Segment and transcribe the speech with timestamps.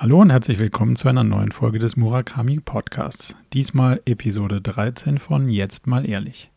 [0.00, 3.34] Hallo und herzlich willkommen zu einer neuen Folge des Murakami Podcasts.
[3.52, 6.52] Diesmal Episode 13 von Jetzt mal ehrlich.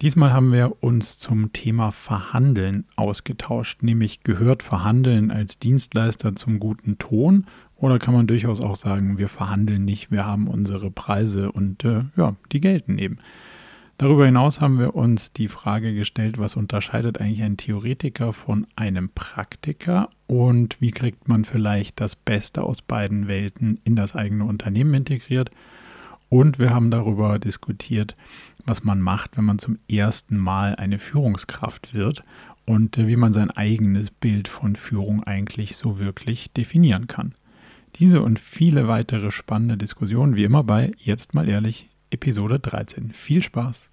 [0.00, 6.96] Diesmal haben wir uns zum Thema Verhandeln ausgetauscht, nämlich gehört Verhandeln als Dienstleister zum guten
[6.96, 7.44] Ton
[7.76, 12.04] oder kann man durchaus auch sagen, wir verhandeln nicht, wir haben unsere Preise und äh,
[12.16, 13.18] ja, die gelten eben.
[13.98, 19.08] Darüber hinaus haben wir uns die Frage gestellt, was unterscheidet eigentlich ein Theoretiker von einem
[19.08, 24.94] Praktiker und wie kriegt man vielleicht das Beste aus beiden Welten in das eigene Unternehmen
[24.94, 25.50] integriert.
[26.28, 28.14] Und wir haben darüber diskutiert,
[28.64, 32.22] was man macht, wenn man zum ersten Mal eine Führungskraft wird
[32.66, 37.34] und wie man sein eigenes Bild von Führung eigentlich so wirklich definieren kann.
[37.96, 43.12] Diese und viele weitere spannende Diskussionen wie immer bei Jetzt mal ehrlich Episode 13.
[43.12, 43.90] Viel Spaß!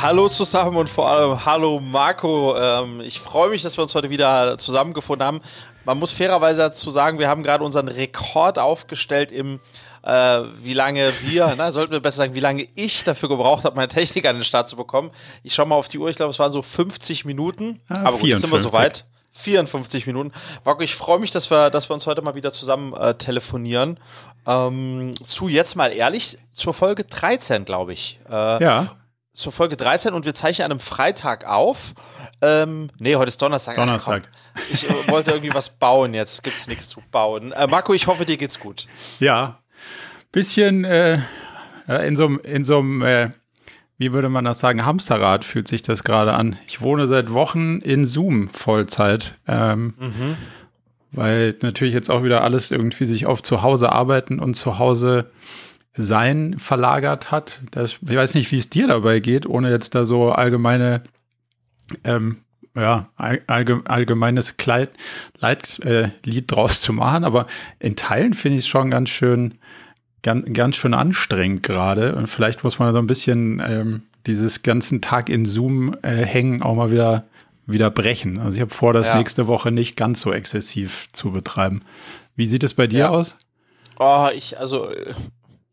[0.00, 2.56] Hallo zusammen und vor allem hallo Marco.
[2.56, 5.40] Ähm, ich freue mich, dass wir uns heute wieder zusammengefunden haben.
[5.84, 9.58] Man muss fairerweise dazu sagen, wir haben gerade unseren Rekord aufgestellt im
[10.04, 13.74] äh, wie lange wir, na, sollten wir besser sagen, wie lange ich dafür gebraucht habe,
[13.74, 15.10] meine Technik an den Start zu bekommen.
[15.42, 17.80] Ich schaue mal auf die Uhr, ich glaube, es waren so 50 Minuten.
[17.88, 18.70] Ah, aber gut, jetzt sind wir 54.
[18.70, 19.04] soweit.
[19.32, 20.32] 54 Minuten.
[20.64, 23.98] Marco, ich freue mich, dass wir, dass wir uns heute mal wieder zusammen äh, telefonieren.
[24.46, 28.20] Ähm, zu jetzt mal ehrlich, zur Folge 13, glaube ich.
[28.30, 28.86] Äh, Ja,
[29.38, 31.94] zur Folge 13 und wir zeichnen an einem Freitag auf.
[32.42, 33.78] Ähm, nee, heute ist Donnerstag.
[33.78, 34.24] Ach, Donnerstag.
[34.24, 34.62] komm.
[34.70, 37.52] Ich äh, wollte irgendwie was bauen, jetzt gibt's nichts zu bauen.
[37.52, 38.86] Äh, Marco, ich hoffe, dir geht's gut.
[39.20, 39.58] ja.
[40.30, 41.20] Bisschen äh,
[41.86, 43.30] ja, in so einem, in so einem, äh,
[43.96, 46.58] wie würde man das sagen, Hamsterrad fühlt sich das gerade an.
[46.66, 49.34] Ich wohne seit Wochen in Zoom Vollzeit.
[49.46, 49.94] Ähm,
[51.12, 55.30] Weil natürlich jetzt auch wieder alles irgendwie sich auf zu Hause arbeiten und zu Hause
[55.98, 57.60] sein verlagert hat.
[57.72, 61.02] Das, ich weiß nicht, wie es dir dabei geht, ohne jetzt da so allgemeine,
[62.04, 62.38] ähm,
[62.74, 64.90] ja, all- allge, allgemeines Kleid,
[65.40, 67.24] Leid, äh, Lied draus zu machen.
[67.24, 67.46] Aber
[67.80, 69.54] in Teilen finde ich es schon ganz schön,
[70.22, 72.14] ganz, ganz schön anstrengend gerade.
[72.14, 76.62] Und vielleicht muss man so ein bisschen ähm, dieses ganzen Tag in Zoom äh, hängen
[76.62, 77.24] auch mal wieder
[77.70, 78.38] wieder brechen.
[78.38, 79.18] Also ich habe vor, das Ja.
[79.18, 81.82] nächste Woche nicht ganz so exzessiv zu betreiben.
[82.34, 83.08] Wie sieht es bei dir Ja.
[83.10, 83.36] aus?
[83.98, 85.12] Oh, ich, also, äh,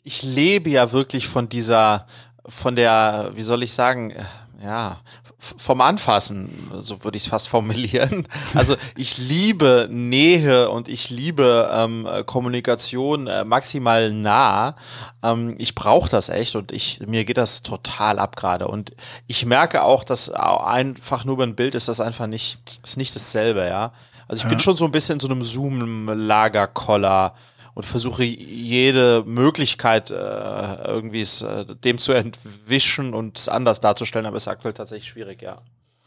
[0.06, 2.06] ich lebe ja wirklich von dieser,
[2.46, 4.24] von der, wie soll ich sagen, äh,
[4.64, 5.00] ja,
[5.40, 8.28] vom Anfassen, so würde ich es fast formulieren.
[8.54, 14.76] Also ich liebe Nähe und ich liebe ähm, äh, Kommunikation äh, maximal nah.
[15.22, 18.68] Ähm, ich brauche das echt und ich mir geht das total ab gerade.
[18.68, 18.94] Und
[19.28, 23.14] ich merke auch, dass einfach nur über ein Bild ist das einfach nicht, ist nicht
[23.16, 23.92] dasselbe, ja.
[24.28, 27.34] Also ich bin schon so ein bisschen in so einem Zoom-Lagerkoller
[27.76, 34.26] und versuche jede Möglichkeit äh, irgendwie es, äh, dem zu entwischen und es anders darzustellen,
[34.26, 35.58] aber es ist aktuell tatsächlich schwierig, ja.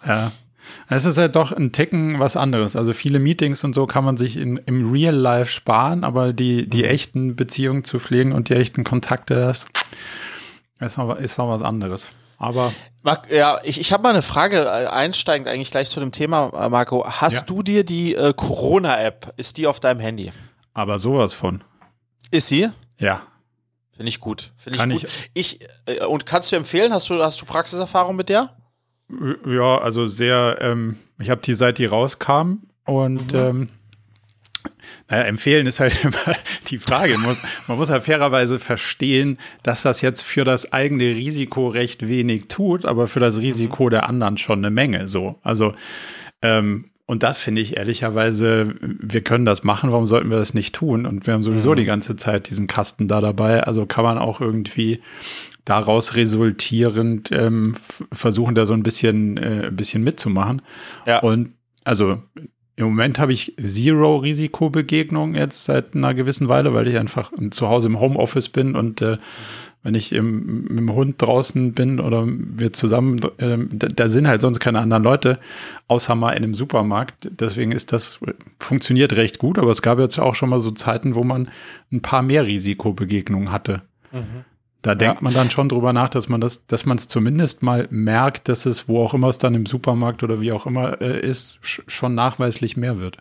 [0.04, 0.32] Ja.
[0.90, 2.76] Es ist halt doch ein Ticken was anderes.
[2.76, 6.68] Also viele Meetings und so kann man sich in, im Real Life sparen, aber die,
[6.68, 9.66] die echten Beziehungen zu pflegen und die echten Kontakte, das
[10.80, 12.06] ist noch, ist noch was anderes.
[12.38, 12.72] Aber
[13.30, 16.68] ja, ich, ich habe mal eine Frage äh, einsteigend eigentlich gleich zu dem Thema, äh,
[16.68, 17.04] Marco.
[17.06, 17.40] Hast Ja.
[17.46, 20.32] du dir die äh, Corona-App, ist die auf deinem Handy?
[20.78, 21.64] Aber sowas von.
[22.30, 22.68] Ist sie?
[22.98, 23.22] Ja.
[23.90, 24.52] Finde ich gut.
[24.56, 25.10] Finde ich gut.
[25.34, 28.56] Ich, äh, und kannst du empfehlen, hast du, hast du Praxiserfahrung mit der?
[29.44, 33.70] Ja, also sehr, ähm, ich habe die seit die rauskam und ähm,
[35.08, 36.36] naja, empfehlen ist halt immer
[36.68, 37.14] die Frage.
[37.18, 42.06] Man muss, man muss ja fairerweise verstehen, dass das jetzt für das eigene Risiko recht
[42.06, 45.40] wenig tut, aber für das Risiko der anderen schon eine Menge so.
[45.42, 45.74] Also
[46.40, 50.74] ähm, und das finde ich ehrlicherweise, wir können das machen, warum sollten wir das nicht
[50.74, 51.06] tun?
[51.06, 53.62] Und wir haben sowieso die ganze Zeit diesen Kasten da dabei.
[53.62, 55.00] Also kann man auch irgendwie
[55.64, 57.76] daraus resultierend ähm,
[58.12, 60.60] versuchen, da so ein bisschen, äh, ein bisschen mitzumachen.
[61.06, 61.20] Ja.
[61.20, 62.22] Und also
[62.76, 67.68] im Moment habe ich Zero Risikobegegnung jetzt seit einer gewissen Weile, weil ich einfach zu
[67.70, 69.16] Hause im Homeoffice bin und äh,
[69.82, 74.26] wenn ich im, mit dem Hund draußen bin oder wir zusammen, ähm, da, da sind
[74.26, 75.38] halt sonst keine anderen Leute,
[75.86, 77.28] außer mal in einem Supermarkt.
[77.30, 78.20] Deswegen ist das,
[78.58, 81.50] funktioniert recht gut, aber es gab jetzt auch schon mal so Zeiten, wo man
[81.92, 83.82] ein paar mehr Risikobegegnungen hatte.
[84.82, 87.88] Da denkt man dann schon drüber nach, dass man das, dass man es zumindest mal
[87.90, 91.20] merkt, dass es, wo auch immer es dann im Supermarkt oder wie auch immer äh,
[91.20, 93.18] ist, sch schon nachweislich mehr wird.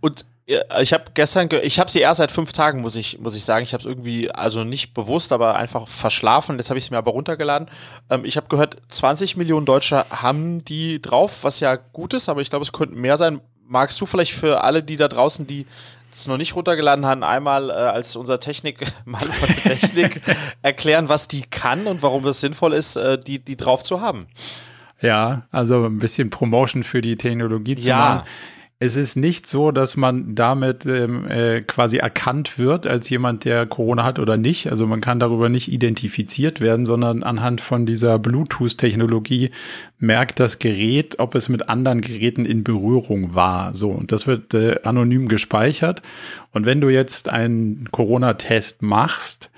[0.00, 3.18] Und äh, ich habe gestern, ge ich habe sie erst seit fünf Tagen, muss ich,
[3.18, 3.64] muss ich sagen.
[3.64, 6.58] Ich habe es irgendwie, also nicht bewusst, aber einfach verschlafen.
[6.58, 7.68] Jetzt habe ich sie mir aber runtergeladen.
[8.10, 12.42] Ähm, ich habe gehört, 20 Millionen Deutsche haben die drauf, was ja gut ist, aber
[12.42, 13.40] ich glaube, es könnten mehr sein.
[13.66, 15.66] magst du vielleicht für alle, die da draußen, die
[16.10, 20.20] das noch nicht runtergeladen haben, einmal äh, als unser Technik, Mann von der Technik
[20.62, 24.26] erklären, was die kann und warum es sinnvoll ist, äh, die, die drauf zu haben.
[25.00, 27.96] Ja, also ein bisschen Promotion für die Technologie zu ja.
[27.96, 28.22] machen.
[28.80, 33.66] Es ist nicht so, dass man damit ähm, äh, quasi erkannt wird als jemand, der
[33.66, 34.68] Corona hat oder nicht.
[34.68, 39.52] Also man kann darüber nicht identifiziert werden, sondern anhand von dieser Bluetooth-Technologie
[39.98, 43.74] merkt das Gerät, ob es mit anderen Geräten in Berührung war.
[43.74, 46.02] So, und das wird äh, anonym gespeichert.
[46.52, 49.50] Und wenn du jetzt einen Corona-Test machst,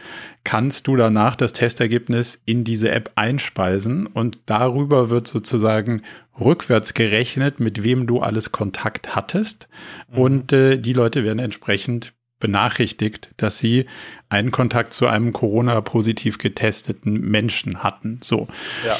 [0.46, 6.02] kannst du danach das Testergebnis in diese App einspeisen und darüber wird sozusagen
[6.38, 9.66] rückwärts gerechnet, mit wem du alles Kontakt hattest.
[10.08, 10.18] Mhm.
[10.18, 13.86] Und äh, die Leute werden entsprechend benachrichtigt, dass sie
[14.28, 18.20] einen Kontakt zu einem Corona-positiv getesteten Menschen hatten.
[18.22, 18.46] So.
[18.86, 18.96] Ja.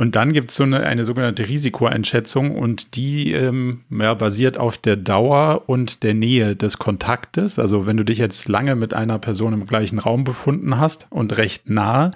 [0.00, 4.78] Und dann gibt es so eine, eine sogenannte Risikoeinschätzung und die ähm, ja, basiert auf
[4.78, 7.58] der Dauer und der Nähe des Kontaktes.
[7.58, 11.36] Also wenn du dich jetzt lange mit einer Person im gleichen Raum befunden hast und
[11.36, 12.12] recht nah,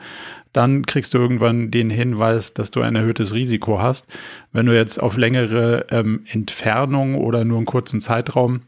[0.54, 4.06] dann kriegst du irgendwann den Hinweis, dass du ein erhöhtes Risiko hast.
[4.50, 8.62] Wenn du jetzt auf längere ähm, Entfernung oder nur einen kurzen Zeitraum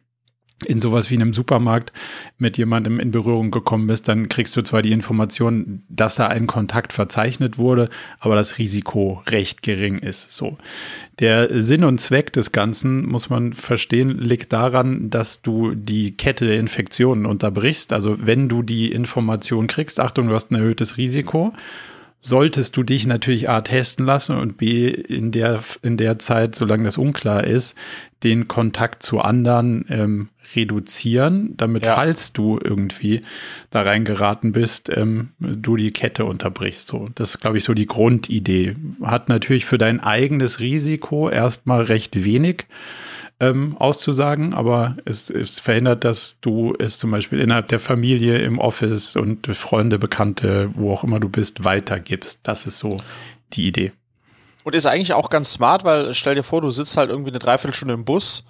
[0.65, 1.93] in sowas wie einem Supermarkt
[2.39, 6.47] mit jemandem in Berührung gekommen bist, dann kriegst du zwar die Information, dass da ein
[6.47, 10.33] Kontakt verzeichnet wurde, aber das Risiko recht gering ist.
[10.33, 10.57] So.
[11.19, 16.47] Der Sinn und Zweck des Ganzen, muss man verstehen, liegt daran, dass du die Kette
[16.47, 17.93] der Infektionen unterbrichst.
[17.93, 21.53] Also wenn du die Information kriegst, Achtung, du hast ein erhöhtes Risiko,
[22.21, 26.85] solltest du dich natürlich A testen lassen und B in der, in der Zeit, solange
[26.85, 27.77] das unklar ist,
[28.25, 31.95] den Kontakt zu anderen ähm, reduzieren, damit ja.
[31.95, 33.23] falls du irgendwie
[33.71, 36.89] da reingeraten bist, ähm, du die Kette unterbrichst.
[36.89, 38.75] So, das ist, glaube ich, so die Grundidee.
[39.03, 42.65] Hat natürlich für dein eigenes Risiko erstmal recht wenig
[43.39, 48.59] ähm, auszusagen, aber es, es verhindert, dass du es zum Beispiel innerhalb der Familie, im
[48.59, 52.41] Office und Freunde, Bekannte, wo auch immer du bist, weitergibst.
[52.45, 52.97] Das ist so
[53.53, 53.93] die Idee.
[54.65, 57.39] Und ist eigentlich auch ganz smart, weil stell dir vor, du sitzt halt irgendwie eine
[57.39, 58.43] Dreiviertelstunde im Bus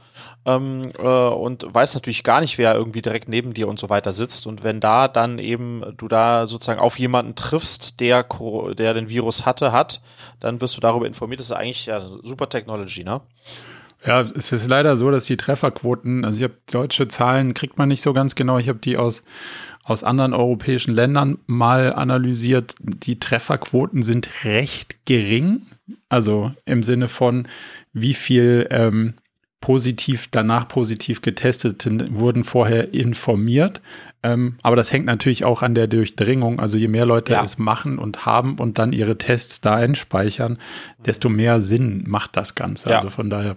[0.47, 4.13] ähm, äh, und weißt natürlich gar nicht, wer irgendwie direkt neben dir und so weiter
[4.13, 4.47] sitzt.
[4.47, 8.25] Und wenn da dann eben du da sozusagen auf jemanden triffst, der,
[8.79, 10.01] der den Virus hatte, hat,
[10.41, 11.41] dann wirst du darüber informiert.
[11.41, 13.21] Das ist eigentlich ja, super Technology, ne?
[14.05, 17.89] Ja, es ist leider so, dass die Trefferquoten, also ich habe deutsche Zahlen, kriegt man
[17.89, 18.59] nicht so ganz genau.
[18.59, 19.23] Ich habe die aus,
[19.83, 22.75] aus anderen europäischen Ländern mal analysiert.
[22.81, 25.63] Die Trefferquoten sind recht gering.
[26.09, 27.49] Also im Sinne von,
[27.93, 29.15] wie viel ähm,
[29.61, 33.81] positiv, danach positiv getesteten wurden vorher informiert.
[34.23, 36.61] Ähm, aber das hängt natürlich auch an der Durchdringung.
[36.61, 37.43] Also je mehr Leute ja.
[37.43, 40.59] es machen und haben und dann ihre Tests da einspeichern,
[41.05, 42.91] desto mehr Sinn macht das Ganze.
[42.91, 42.97] Ja.
[42.97, 43.57] Also von daher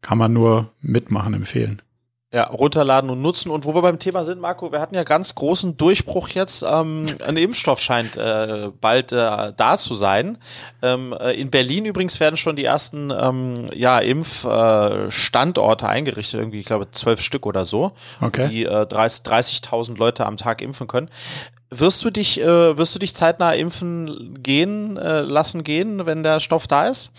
[0.00, 1.82] kann man nur mitmachen, empfehlen.
[2.30, 3.50] Ja, runterladen und nutzen.
[3.50, 6.62] Und wo wir beim Thema sind, Marco, wir hatten ja ganz großen Durchbruch jetzt.
[6.62, 10.36] Ähm, ein Impfstoff scheint äh, bald äh, da zu sein.
[10.82, 16.60] Ähm, äh, in Berlin übrigens werden schon die ersten ähm, ja, Impfstandorte äh, eingerichtet, irgendwie,
[16.60, 18.46] ich glaube, zwölf Stück oder so, okay.
[18.50, 21.08] die äh, 30.000 Leute am Tag impfen können.
[21.70, 26.40] Wirst du dich, äh, wirst du dich zeitnah impfen gehen äh, lassen gehen, wenn der
[26.40, 27.10] Stoff da ist?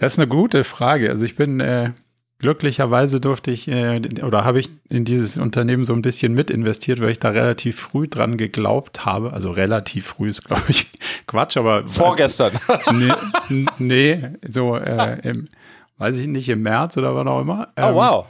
[0.00, 1.10] Das ist eine gute Frage.
[1.10, 1.90] Also ich bin äh,
[2.38, 7.00] glücklicherweise durfte ich äh, oder habe ich in dieses Unternehmen so ein bisschen mit investiert,
[7.02, 9.34] weil ich da relativ früh dran geglaubt habe.
[9.34, 10.90] Also relativ früh ist, glaube ich,
[11.26, 12.52] Quatsch, aber vorgestern.
[12.92, 15.44] nee, nee so äh, im,
[15.98, 17.68] weiß ich nicht, im März oder wann auch immer.
[17.76, 18.26] Oh, ähm, oh wow.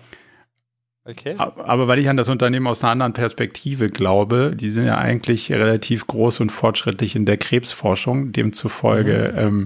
[1.05, 1.35] Okay.
[1.39, 5.51] Aber weil ich an das Unternehmen aus einer anderen Perspektive glaube, die sind ja eigentlich
[5.51, 9.39] relativ groß und fortschrittlich in der Krebsforschung, demzufolge mhm.
[9.39, 9.65] ähm,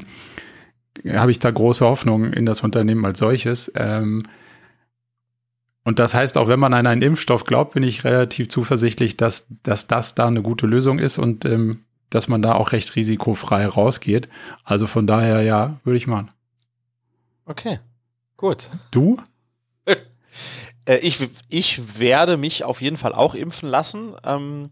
[1.09, 3.71] habe ich da große Hoffnung in das Unternehmen als solches.
[3.75, 4.23] Ähm,
[5.85, 9.47] und das heißt, auch wenn man an einen Impfstoff glaubt, bin ich relativ zuversichtlich, dass,
[9.63, 13.67] dass das da eine gute Lösung ist und ähm, dass man da auch recht risikofrei
[13.67, 14.29] rausgeht.
[14.65, 16.31] Also von daher, ja, würde ich machen.
[17.45, 17.81] Okay,
[18.37, 18.69] gut.
[18.91, 19.19] Du?
[20.87, 24.13] Äh, ich, ich werde mich auf jeden Fall auch impfen lassen.
[24.23, 24.65] Ähm,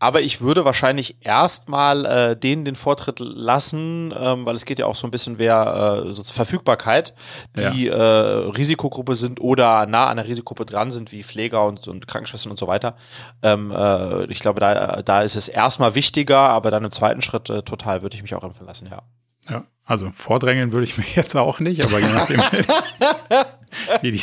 [0.00, 4.86] aber ich würde wahrscheinlich erstmal äh, denen den Vortritt lassen, ähm, weil es geht ja
[4.86, 7.14] auch so ein bisschen wer äh, so Verfügbarkeit,
[7.56, 7.94] die ja.
[7.94, 12.50] äh, Risikogruppe sind oder nah an der Risikogruppe dran sind, wie Pfleger und, und Krankenschwestern
[12.50, 12.96] und so weiter.
[13.42, 17.50] Ähm, äh, ich glaube, da, da ist es erstmal wichtiger, aber dann im zweiten Schritt
[17.50, 19.02] äh, total würde ich mich auch impfen lassen, ja.
[19.48, 22.40] Ja, also vordrängeln würde ich mich jetzt auch nicht, aber je nachdem.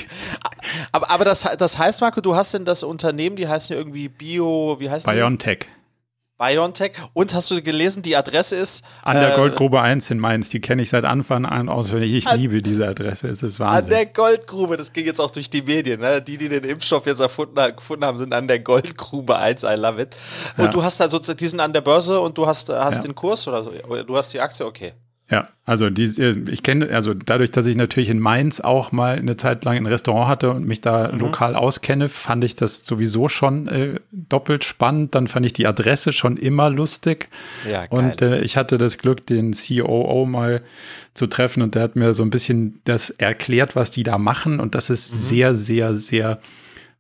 [0.94, 4.08] aber, aber das, das heißt, Marco, du hast denn das Unternehmen, die heißen ja irgendwie
[4.08, 5.66] Bio, wie heißt BioNTech.
[6.38, 6.94] BioNTech.
[7.14, 8.86] Und hast du gelesen, die Adresse ist.
[9.02, 10.50] An der äh, Goldgrube 1 in Mainz.
[10.50, 12.14] Die kenne ich seit Anfang an auswendig.
[12.14, 13.28] Ich an, liebe diese Adresse.
[13.28, 13.86] Es ist Wahnsinn.
[13.86, 14.78] An der Goldgrube.
[14.78, 16.00] Das ging jetzt auch durch die Medien.
[16.00, 16.22] Ne?
[16.22, 19.64] Die, die den Impfstoff jetzt erfunden, gefunden haben, sind an der Goldgrube 1.
[19.64, 20.16] I love it.
[20.58, 20.70] Und ja.
[20.70, 23.02] du hast also, die sind an der Börse und du hast, hast ja.
[23.02, 23.72] den Kurs oder so.
[24.04, 24.94] Du hast die Aktie, okay.
[25.30, 26.06] Ja, also die,
[26.50, 29.86] ich kenne, also dadurch, dass ich natürlich in Mainz auch mal eine Zeit lang ein
[29.86, 31.20] Restaurant hatte und mich da mhm.
[31.20, 35.16] lokal auskenne, fand ich das sowieso schon äh, doppelt spannend.
[35.16, 37.28] Dann fand ich die Adresse schon immer lustig.
[37.70, 37.90] Ja, geil.
[37.90, 40.62] Und äh, ich hatte das Glück, den COO mal
[41.14, 44.62] zu treffen und der hat mir so ein bisschen das erklärt, was die da machen.
[44.62, 45.18] Und das ist mhm.
[45.18, 46.40] sehr, sehr, sehr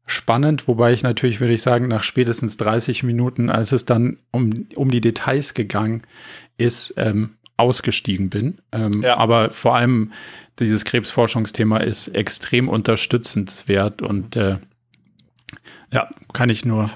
[0.06, 4.68] spannend, wobei ich natürlich, würde ich sagen, nach spätestens 30 Minuten, als es dann um,
[4.76, 6.02] um die Details gegangen
[6.58, 8.60] ist, ähm, ausgestiegen bin.
[8.72, 9.18] Ähm, ja.
[9.18, 10.14] Aber vor allem
[10.60, 14.58] dieses Krebsforschungsthema ist extrem unterstützenswert und äh,
[15.92, 16.90] ja, kann ich nur.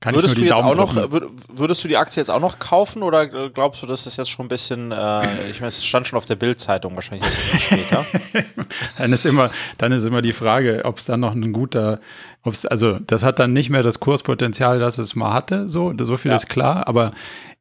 [0.00, 1.12] Kann würdest ich nur du jetzt Daumen auch noch,
[1.58, 4.46] würdest du die Aktie jetzt auch noch kaufen oder glaubst du, dass das jetzt schon
[4.46, 8.06] ein bisschen, äh, ich meine, es stand schon auf der Bildzeitung wahrscheinlich ist es später.
[8.98, 12.00] dann ist immer, dann ist immer die Frage, ob es dann noch ein guter,
[12.42, 15.92] ob es, also das hat dann nicht mehr das Kurspotenzial, das es mal hatte, so,
[16.00, 16.36] so viel ja.
[16.36, 17.12] ist klar, aber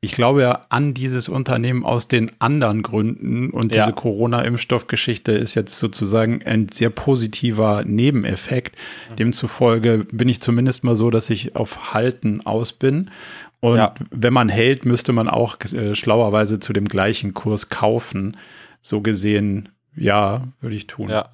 [0.02, 3.84] ich glaube ja an dieses Unternehmen aus den anderen Gründen und ja.
[3.84, 8.78] diese Corona-Impfstoffgeschichte ist jetzt sozusagen ein sehr positiver Nebeneffekt.
[9.10, 9.16] Mhm.
[9.18, 13.12] Demzufolge bin ich zumindest mal so, dass ich auf Halten aus bin.
[13.60, 13.94] Und ja.
[14.10, 18.38] wenn man hält, müsste man auch äh, schlauerweise zu dem gleichen Kurs kaufen.
[18.82, 19.68] So gesehen,
[19.98, 21.10] ja, würde ich tun.
[21.10, 21.28] Ja.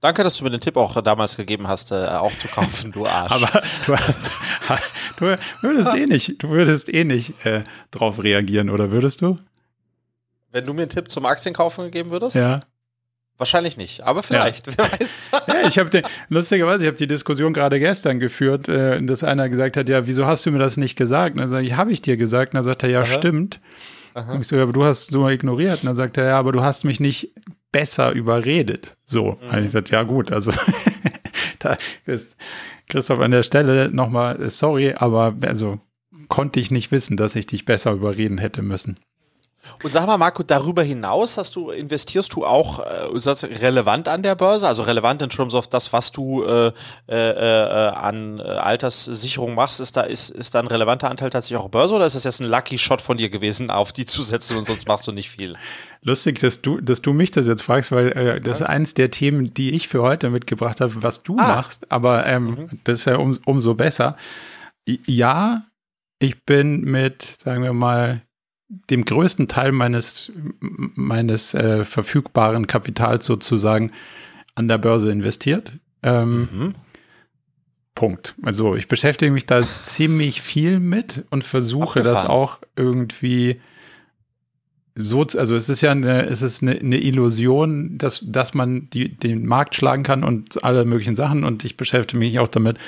[0.00, 3.06] Danke, dass du mir den Tipp auch damals gegeben hast, äh, auch zu kaufen, du
[3.06, 3.32] Arsch.
[3.32, 3.94] Aber du,
[5.36, 9.36] du würdest eh nicht, du würdest eh nicht äh, drauf reagieren, oder würdest du?
[10.52, 12.34] Wenn du mir einen Tipp zum Aktienkaufen gegeben würdest?
[12.34, 12.60] Ja.
[13.36, 14.72] Wahrscheinlich nicht, aber vielleicht, ja.
[14.78, 15.30] wer weiß.
[15.48, 19.76] ja, ich habe lustigerweise, ich habe die Diskussion gerade gestern geführt, äh, dass einer gesagt
[19.76, 21.36] hat, ja, wieso hast du mir das nicht gesagt?
[21.36, 22.52] Und dann sage ich, habe ich dir gesagt?
[22.52, 23.06] Und dann sagt er, ja, Aha.
[23.06, 23.60] stimmt.
[24.14, 24.32] Aha.
[24.32, 25.82] Und ich so, ja, aber du hast so ignoriert.
[25.82, 27.32] Und dann sagt er, ja, aber du hast mich nicht
[27.72, 28.96] besser überredet.
[29.04, 29.48] So, mhm.
[29.48, 30.50] habe ich gesagt, ja gut, also
[31.58, 31.76] da
[32.06, 32.36] ist
[32.88, 35.80] Christoph an der Stelle nochmal, äh, sorry, aber also
[36.28, 38.98] konnte ich nicht wissen, dass ich dich besser überreden hätte müssen.
[39.82, 44.34] Und sag mal, Marco, darüber hinaus hast du, investierst du auch äh, relevant an der
[44.34, 46.72] Börse, also relevant in terms of das, was du äh,
[47.08, 51.58] äh, äh an äh, Alterssicherung machst, ist da, ist, ist da ein relevanter Anteil tatsächlich
[51.58, 54.22] auch Börse oder ist das jetzt ein Lucky Shot von dir gewesen, auf die zu
[54.22, 55.56] setzen und sonst machst du nicht viel?
[56.02, 59.10] Lustig, dass du, dass du mich das jetzt fragst, weil äh, das ist eins der
[59.10, 61.56] Themen, die ich für heute mitgebracht habe, was du ah.
[61.56, 62.80] machst, aber ähm, mhm.
[62.84, 64.16] das ist ja um, umso besser.
[64.86, 65.64] Ja,
[66.18, 68.22] ich bin mit, sagen wir mal,
[68.88, 73.90] dem größten Teil meines, meines äh, verfügbaren Kapitals sozusagen
[74.54, 75.72] an der Börse investiert.
[76.02, 76.74] Ähm, mhm.
[77.94, 78.34] Punkt.
[78.42, 83.60] Also ich beschäftige mich da ziemlich viel mit und versuche das auch irgendwie
[84.94, 89.16] so, also es ist ja eine, es ist eine, eine Illusion, dass, dass man die,
[89.16, 92.78] den Markt schlagen kann und alle möglichen Sachen und ich beschäftige mich auch damit,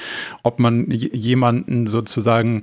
[0.42, 2.62] ob man jemanden sozusagen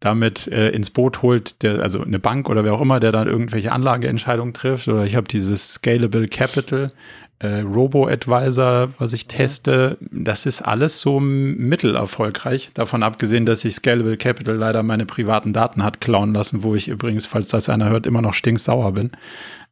[0.00, 3.28] damit äh, ins Boot holt, der, also eine Bank oder wer auch immer, der dann
[3.28, 4.88] irgendwelche Anlageentscheidungen trifft.
[4.88, 6.92] Oder ich habe dieses Scalable Capital
[7.38, 9.98] äh, Robo-Advisor, was ich teste.
[10.00, 12.70] Das ist alles so mittelerfolgreich.
[12.74, 16.88] Davon abgesehen, dass sich Scalable Capital leider meine privaten Daten hat klauen lassen, wo ich
[16.88, 19.10] übrigens, falls das einer hört, immer noch stinksauer bin.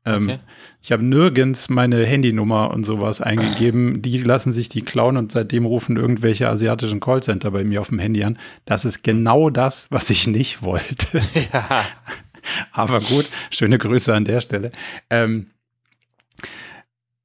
[0.04, 0.38] Ähm, okay.
[0.84, 4.02] Ich habe nirgends meine Handynummer und sowas eingegeben.
[4.02, 7.98] Die lassen sich die klauen und seitdem rufen irgendwelche asiatischen Callcenter bei mir auf dem
[7.98, 8.38] Handy an.
[8.66, 11.06] Das ist genau das, was ich nicht wollte.
[11.52, 11.86] Ja.
[12.72, 14.72] Aber gut, schöne Grüße an der Stelle.
[15.08, 15.46] Ähm,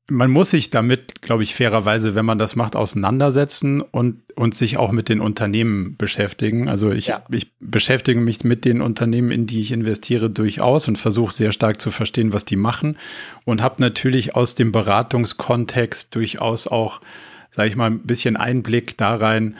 [0.10, 4.78] man muss sich damit, glaube ich, fairerweise, wenn man das macht, auseinandersetzen und, und sich
[4.78, 6.68] auch mit den Unternehmen beschäftigen.
[6.68, 7.24] Also ich, ja.
[7.30, 11.80] ich beschäftige mich mit den Unternehmen, in die ich investiere, durchaus und versuche sehr stark
[11.82, 12.98] zu verstehen, was die machen
[13.46, 17.02] und habe natürlich aus dem Beratungskontext durchaus auch,
[17.52, 19.56] sage ich mal, ein bisschen Einblick da rein,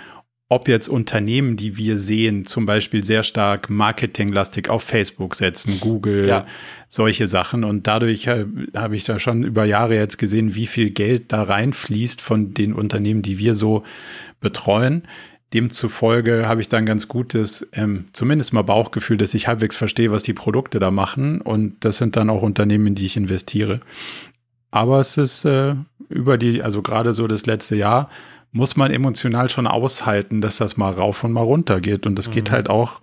[0.52, 6.28] ob jetzt Unternehmen, die wir sehen, zum Beispiel sehr stark marketinglastig auf Facebook setzen, Google,
[6.28, 6.46] ja.
[6.88, 7.64] solche Sachen.
[7.64, 11.44] Und dadurch äh, habe ich da schon über Jahre jetzt gesehen, wie viel Geld da
[11.44, 13.84] reinfließt von den Unternehmen, die wir so
[14.42, 15.04] betreuen.
[15.54, 20.24] Demzufolge habe ich dann ganz gutes, ähm, zumindest mal Bauchgefühl, dass ich halbwegs verstehe, was
[20.24, 21.42] die Produkte da machen.
[21.42, 23.82] Und das sind dann auch Unternehmen, in die ich investiere.
[24.72, 25.76] Aber es ist äh,
[26.10, 28.10] über die, also gerade so das letzte Jahr,
[28.52, 32.06] muss man emotional schon aushalten, dass das mal rauf und mal runter geht.
[32.06, 32.32] Und das mhm.
[32.32, 33.02] geht halt auch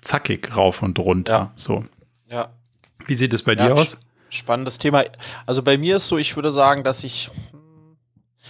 [0.00, 1.32] zackig rauf und runter.
[1.32, 1.52] Ja.
[1.56, 1.84] So.
[2.28, 2.48] Ja.
[3.06, 3.96] Wie sieht es bei ja, dir aus?
[4.30, 5.04] Spannendes Thema.
[5.46, 7.30] Also bei mir ist so, ich würde sagen, dass ich,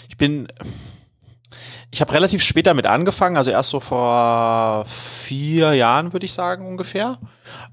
[0.08, 0.48] ich bin,
[1.90, 6.66] Ich habe relativ spät damit angefangen, also erst so vor vier Jahren, würde ich sagen,
[6.66, 7.18] ungefähr.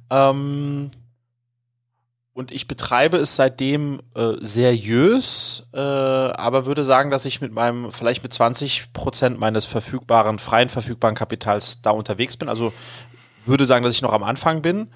[0.09, 0.91] Ähm,
[2.35, 7.93] und ich betreibe es seitdem äh, seriös, äh, aber würde sagen, dass ich mit meinem,
[7.93, 12.49] vielleicht mit 20 Prozent meines verfügbaren, freien verfügbaren Kapitals da unterwegs bin.
[12.49, 12.73] Also
[13.45, 14.89] würde sagen, dass ich noch am Anfang bin.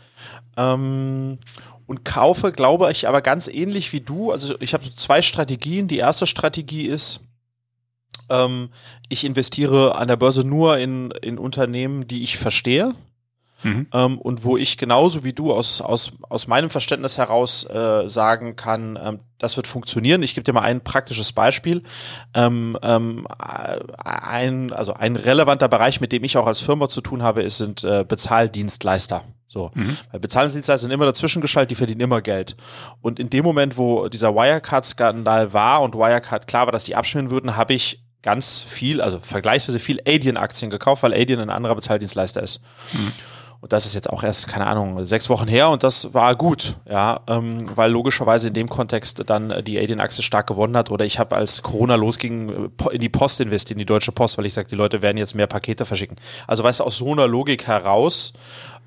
[0.58, 1.40] Ähm,
[1.88, 4.34] und kaufe, glaube ich, aber ganz ähnlich wie du.
[4.34, 5.88] Also ich habe so zwei Strategien.
[5.88, 7.22] Die erste Strategie ist,
[8.30, 8.68] ähm,
[9.08, 12.94] ich investiere an der Börse nur in, in Unternehmen, die ich verstehe.
[13.64, 13.88] Mhm.
[13.94, 18.56] Ähm, und wo ich genauso wie du aus, aus, aus meinem Verständnis heraus äh, sagen
[18.56, 20.22] kann, ähm, das wird funktionieren.
[20.22, 21.84] Ich gebe dir mal ein praktisches Beispiel.
[22.34, 27.24] Ähm, ähm, ein, also ein relevanter Bereich, mit dem ich auch als Firma zu tun
[27.24, 29.24] habe, ist, sind äh, Bezahldienstleister.
[29.48, 29.98] So, mhm.
[30.12, 32.56] weil Bezahldienstleister sind immer dazwischen geschaltet, die verdienen immer Geld.
[33.02, 37.32] Und in dem Moment, wo dieser Wirecard-Skandal war und Wirecard klar war, dass die abschmieren
[37.32, 42.44] würden, habe ich ganz viel, also vergleichsweise viel Adyen-Aktien gekauft, weil Adyen ein anderer Bezahldienstleister
[42.44, 42.62] ist.
[42.94, 43.12] Mhm.
[43.62, 46.78] Und das ist jetzt auch erst, keine Ahnung, sechs Wochen her und das war gut,
[46.90, 50.92] ja, ähm, weil logischerweise in dem Kontext dann die Adyen-Achse stark gewonnen hat.
[50.92, 54.46] Oder ich habe als Corona losging in die Post investiert, in die Deutsche Post, weil
[54.46, 56.16] ich sage, die Leute werden jetzt mehr Pakete verschicken.
[56.48, 58.32] Also weißt du, aus so einer Logik heraus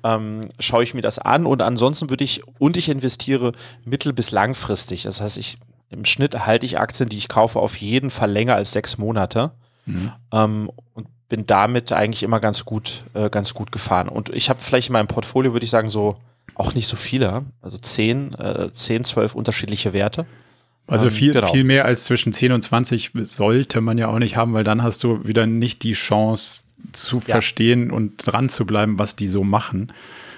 [0.03, 3.51] ähm, schaue ich mir das an und ansonsten würde ich, und ich investiere
[3.85, 5.03] mittel- bis langfristig.
[5.03, 8.55] Das heißt, ich im Schnitt halte ich Aktien, die ich kaufe, auf jeden Fall länger
[8.55, 9.51] als sechs Monate.
[9.85, 10.11] Mhm.
[10.31, 14.07] Ähm, und bin damit eigentlich immer ganz gut, äh, ganz gut gefahren.
[14.07, 16.17] Und ich habe vielleicht in meinem Portfolio, würde ich sagen, so
[16.53, 20.27] auch nicht so viele, also zehn, äh, zehn, zwölf unterschiedliche Werte.
[20.85, 21.51] Also ähm, viel, genau.
[21.51, 24.83] viel mehr als zwischen 10 und 20 sollte man ja auch nicht haben, weil dann
[24.83, 26.61] hast du wieder nicht die Chance
[26.91, 27.21] zu ja.
[27.23, 29.91] verstehen und dran zu bleiben, was die so machen.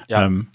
[0.07, 0.25] Ja.
[0.25, 0.47] Ähm,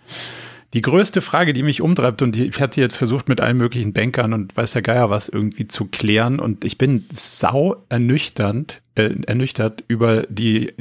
[0.73, 4.33] die größte Frage, die mich umtreibt, und ich hatte jetzt versucht, mit allen möglichen Bankern
[4.33, 9.85] und weiß der Geier was irgendwie zu klären, und ich bin sau ernüchternd, äh, ernüchtert
[9.89, 10.73] über die,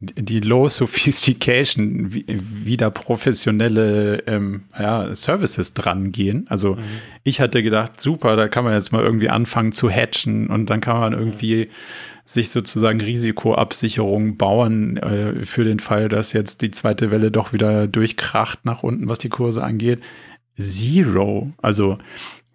[0.00, 6.46] die Low Sophistication, wie, wie da professionelle ähm, ja, Services dran gehen.
[6.48, 6.82] Also mhm.
[7.22, 10.80] ich hatte gedacht, super, da kann man jetzt mal irgendwie anfangen zu hatchen und dann
[10.80, 11.70] kann man irgendwie mhm
[12.24, 17.86] sich sozusagen Risikoabsicherung bauen äh, für den Fall, dass jetzt die zweite Welle doch wieder
[17.86, 20.00] durchkracht nach unten, was die Kurse angeht.
[20.58, 21.52] Zero.
[21.60, 21.98] Also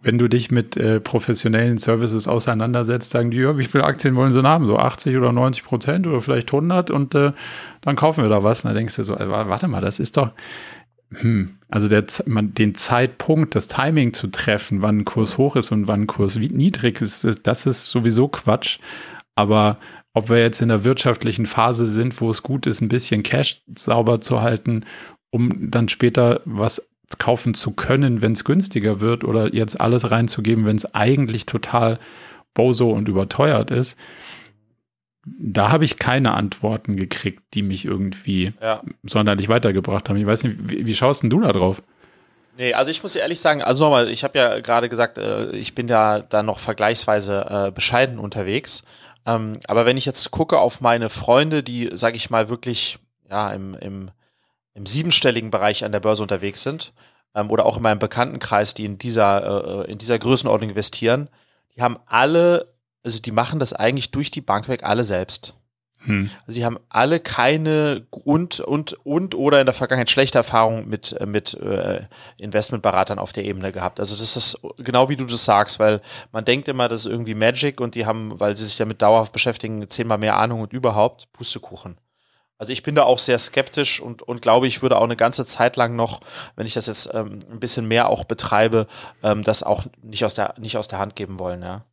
[0.02, 4.32] wenn du dich mit äh, professionellen Services auseinandersetzt, sagen die, ja, wie viele Aktien wollen
[4.32, 4.66] sie haben?
[4.66, 7.34] So 80 oder 90 Prozent oder vielleicht 100 und äh,
[7.82, 8.64] dann kaufen wir da was.
[8.64, 10.32] Und dann denkst du so, äh, warte mal, das ist doch,
[11.12, 15.72] hm, also der, man, den Zeitpunkt, das Timing zu treffen, wann ein Kurs hoch ist
[15.72, 18.80] und wann ein Kurs niedrig ist, das ist sowieso Quatsch.
[19.36, 19.78] Aber
[20.14, 23.62] ob wir jetzt in der wirtschaftlichen Phase sind, wo es gut ist, ein bisschen Cash
[23.76, 24.86] sauber zu halten,
[25.32, 30.66] um dann später was kaufen zu können, wenn es günstiger wird, oder jetzt alles reinzugeben,
[30.66, 32.00] wenn es eigentlich total
[32.54, 33.98] bozo und überteuert ist,
[35.26, 38.82] da habe ich keine Antworten gekriegt, die mich irgendwie ja.
[39.04, 40.18] sonderlich weitergebracht haben.
[40.18, 41.82] Ich weiß nicht, wie, wie schaust denn du da drauf?
[42.58, 45.52] Nee, also ich muss dir ehrlich sagen, also nochmal, ich habe ja gerade gesagt, äh,
[45.52, 48.84] ich bin ja da noch vergleichsweise äh, bescheiden unterwegs.
[49.26, 53.52] Ähm, aber wenn ich jetzt gucke auf meine Freunde, die, sage ich mal, wirklich ja,
[53.52, 54.12] im, im,
[54.80, 56.94] im siebenstelligen Bereich an der Börse unterwegs sind,
[57.36, 61.30] ähm, oder auch in meinem Bekanntenkreis, die in dieser, äh, in dieser Größenordnung investieren,
[61.76, 65.54] die haben alle, also die machen das eigentlich durch die Bank weg alle selbst.
[66.06, 66.30] Hm.
[66.48, 71.56] Sie haben alle keine und und und oder in der Vergangenheit schlechte Erfahrungen mit mit
[71.56, 72.06] äh,
[72.38, 74.00] Investmentberatern auf der Ebene gehabt.
[74.00, 76.00] Also das ist genau wie du das sagst, weil
[76.32, 79.34] man denkt immer, das ist irgendwie Magic und die haben, weil sie sich damit dauerhaft
[79.34, 81.98] beschäftigen, zehnmal mehr Ahnung und überhaupt Pustekuchen.
[82.60, 85.46] Also ich bin da auch sehr skeptisch und, und glaube, ich würde auch eine ganze
[85.46, 86.20] Zeit lang noch,
[86.58, 88.86] wenn ich das jetzt ähm, ein bisschen mehr auch betreibe,
[89.24, 91.86] ähm, das auch nicht aus der nicht aus der Hand geben wollen, ja.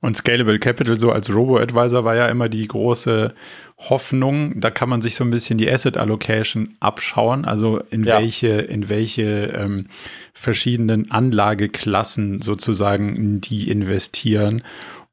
[0.00, 3.34] Und Scalable Capital so als Robo-Advisor war ja immer die große
[3.78, 4.60] Hoffnung.
[4.60, 8.18] Da kann man sich so ein bisschen die Asset Allocation abschauen, also in ja.
[8.18, 9.88] welche, in welche ähm,
[10.32, 14.62] verschiedenen Anlageklassen sozusagen die investieren,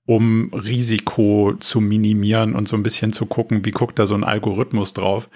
[0.09, 4.23] um Risiko zu minimieren und so ein bisschen zu gucken, wie guckt da so ein
[4.23, 5.29] Algorithmus drauf.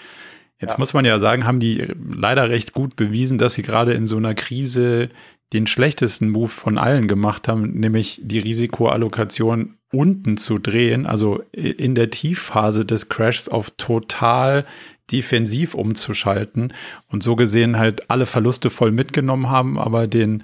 [0.60, 0.78] Jetzt ja.
[0.80, 4.18] muss man ja sagen, haben die leider recht gut bewiesen, dass sie gerade in so
[4.18, 5.10] einer Krise
[5.54, 11.94] den schlechtesten Move von allen gemacht haben, nämlich die Risikoallokation unten zu drehen, also in
[11.94, 14.66] der Tiefphase des Crashs auf total
[15.12, 16.74] defensiv umzuschalten
[17.12, 20.42] und so gesehen halt alle Verluste voll mitgenommen haben, aber den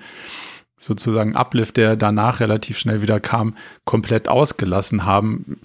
[0.79, 5.59] sozusagen Uplift, der danach relativ schnell wieder kam, komplett ausgelassen haben.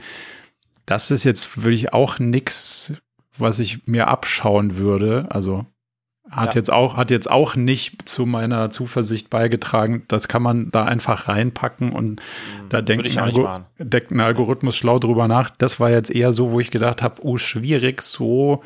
[0.86, 2.92] Das ist jetzt wirklich auch nichts,
[3.38, 5.24] was ich mir abschauen würde.
[5.30, 5.66] Also
[6.28, 6.58] Hat ja.
[6.58, 10.04] jetzt auch, hat jetzt auch nicht zu meiner Zuversicht beigetragen.
[10.08, 12.68] Das kann man da einfach reinpacken und mhm.
[12.68, 13.48] da denkt ein, Algo
[13.78, 15.50] denkt ein, Algorithmus schlau drüber nach.
[15.50, 18.62] Das war jetzt eher so, wo ich gedacht habe, oh, schwierig, so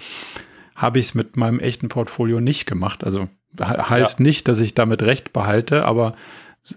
[0.74, 3.04] habe ich es mit meinem echten Portfolio nicht gemacht.
[3.04, 3.28] Also
[3.60, 4.22] heißt ja.
[4.22, 6.14] nicht, dass ich damit recht behalte, aber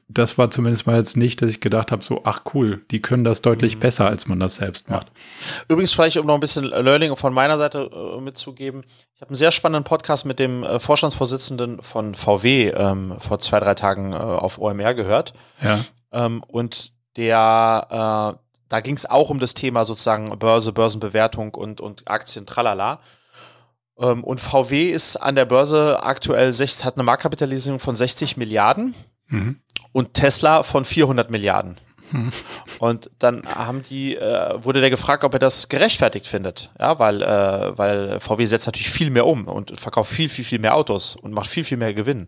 [0.07, 3.23] das war zumindest mal jetzt nicht, dass ich gedacht habe, so, ach cool, die können
[3.23, 3.79] das deutlich mhm.
[3.79, 5.07] besser, als man das selbst macht.
[5.07, 5.63] Ja.
[5.69, 8.83] Übrigens, vielleicht, um noch ein bisschen Learning von meiner Seite äh, mitzugeben,
[9.15, 13.59] ich habe einen sehr spannenden Podcast mit dem äh, Vorstandsvorsitzenden von VW ähm, vor zwei,
[13.59, 15.33] drei Tagen äh, auf OMR gehört.
[15.61, 15.79] Ja.
[16.11, 21.81] Ähm, und der, äh, da ging es auch um das Thema sozusagen Börse, Börsenbewertung und,
[21.81, 22.99] und Aktien, tralala.
[24.01, 28.95] Ähm, und VW ist an der Börse aktuell, hat eine Marktkapitalisierung von 60 Milliarden.
[29.27, 29.61] Mhm
[29.91, 31.77] und Tesla von 400 Milliarden.
[32.11, 32.31] Hm.
[32.79, 36.71] Und dann haben die, äh, wurde der gefragt, ob er das gerechtfertigt findet.
[36.79, 40.59] Ja, weil, äh, weil VW setzt natürlich viel mehr um und verkauft viel, viel, viel
[40.59, 42.27] mehr Autos und macht viel, viel mehr Gewinn.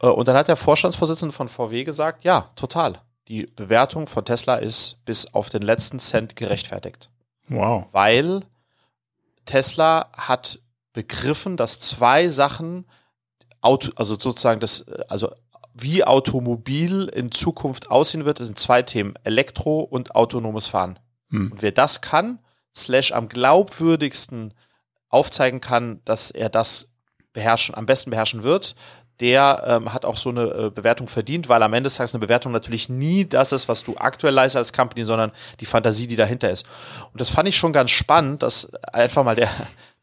[0.00, 3.00] Äh, und dann hat der Vorstandsvorsitzende von VW gesagt, ja, total.
[3.28, 7.10] Die Bewertung von Tesla ist bis auf den letzten Cent gerechtfertigt.
[7.48, 7.86] Wow.
[7.92, 8.40] Weil
[9.44, 10.58] Tesla hat
[10.92, 12.86] begriffen, dass zwei Sachen
[13.60, 15.32] Auto, also sozusagen das, also
[15.74, 20.98] wie Automobil in Zukunft aussehen wird, das sind zwei Themen, Elektro und autonomes Fahren.
[21.30, 21.52] Hm.
[21.52, 22.40] Und wer das kann,
[22.74, 24.54] slash am glaubwürdigsten
[25.08, 26.90] aufzeigen kann, dass er das
[27.32, 28.74] beherrschen, am besten beherrschen wird,
[29.20, 32.20] der ähm, hat auch so eine äh, Bewertung verdient, weil am Ende des Tages eine
[32.20, 36.16] Bewertung natürlich nie das ist, was du aktuell leistest als Company, sondern die Fantasie, die
[36.16, 36.66] dahinter ist.
[37.12, 39.48] Und das fand ich schon ganz spannend, dass einfach mal der,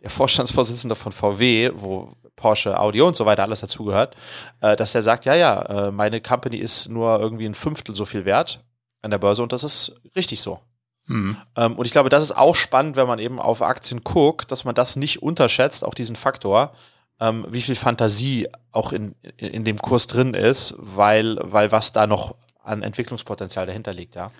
[0.02, 4.16] der Vorstandsvorsitzende von VW, wo Porsche Audio und so weiter alles dazugehört,
[4.62, 8.06] äh, dass der sagt, ja, ja, äh, meine Company ist nur irgendwie ein Fünftel so
[8.06, 8.64] viel wert
[9.02, 10.60] an der Börse und das ist richtig so.
[11.08, 11.36] Mhm.
[11.58, 14.64] Ähm, und ich glaube, das ist auch spannend, wenn man eben auf Aktien guckt, dass
[14.64, 16.72] man das nicht unterschätzt, auch diesen Faktor,
[17.20, 22.08] ähm, wie viel Fantasie auch in, in dem Kurs drin ist, weil, weil was da
[22.08, 24.32] noch an Entwicklungspotenzial dahinter liegt, ja.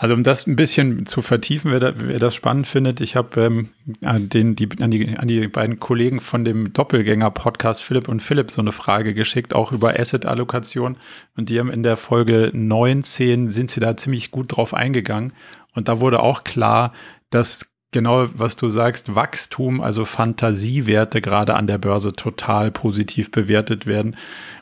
[0.00, 3.40] Also um das ein bisschen zu vertiefen, wer, da, wer das spannend findet, ich habe
[3.40, 3.68] ähm,
[4.00, 8.52] an, den, die, an, die, an die beiden Kollegen von dem Doppelgänger-Podcast Philipp und Philipp
[8.52, 10.98] so eine Frage geschickt, auch über Asset-Allokation.
[11.36, 15.32] Und die haben in der Folge 19, sind sie da ziemlich gut drauf eingegangen.
[15.74, 16.92] Und da wurde auch klar,
[17.30, 23.88] dass genau, was du sagst, Wachstum, also Fantasiewerte gerade an der Börse total positiv bewertet
[23.88, 24.16] werden.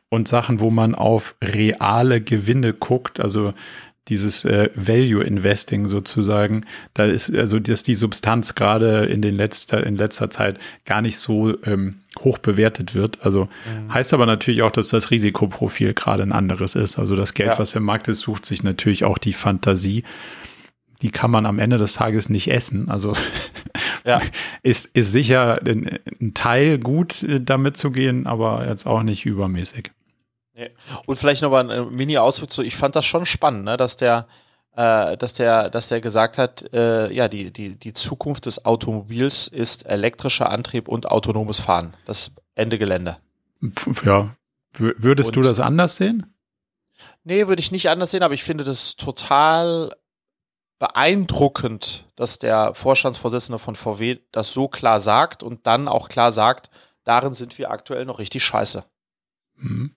[0.09, 3.53] Und Sachen, wo man auf reale Gewinne guckt, also
[4.09, 6.65] dieses äh, Value Investing sozusagen,
[6.95, 11.19] da ist also dass die Substanz gerade in den letzter in letzter Zeit gar nicht
[11.19, 13.25] so ähm, hoch bewertet wird.
[13.25, 13.93] Also mhm.
[13.93, 16.99] heißt aber natürlich auch, dass das Risikoprofil gerade ein anderes ist.
[16.99, 17.59] Also das Geld, ja.
[17.59, 20.05] was im Markt ist, sucht sich natürlich auch die Fantasie.
[21.03, 22.89] Die kann man am Ende des Tages nicht essen.
[22.89, 23.13] Also
[24.05, 24.21] ja.
[24.63, 29.27] ist, ist sicher ein, ein Teil gut, äh, damit zu gehen, aber jetzt auch nicht
[29.27, 29.91] übermäßig.
[30.57, 30.71] Nee.
[31.05, 34.27] Und vielleicht noch mal ein Mini-Ausflug zu, ich fand das schon spannend, ne, dass der,
[34.75, 39.49] äh, dass der, dass der gesagt hat, äh, ja, die, die, die Zukunft des Automobils
[39.49, 41.95] ist elektrischer Antrieb und autonomes Fahren.
[42.07, 43.19] Das Ende Gelände.
[44.05, 44.35] Ja.
[44.79, 46.35] Würdest und, du das anders sehen?
[47.25, 49.95] Nee, würde ich nicht anders sehen, aber ich finde das total
[50.79, 56.71] beeindruckend, dass der Vorstandsvorsitzende von VW das so klar sagt und dann auch klar sagt,
[57.05, 58.85] darin sind wir aktuell noch richtig scheiße.
[59.57, 59.96] Mhm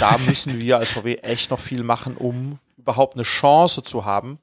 [0.00, 4.38] da müssen wir als VW echt noch viel machen, um überhaupt eine Chance zu haben,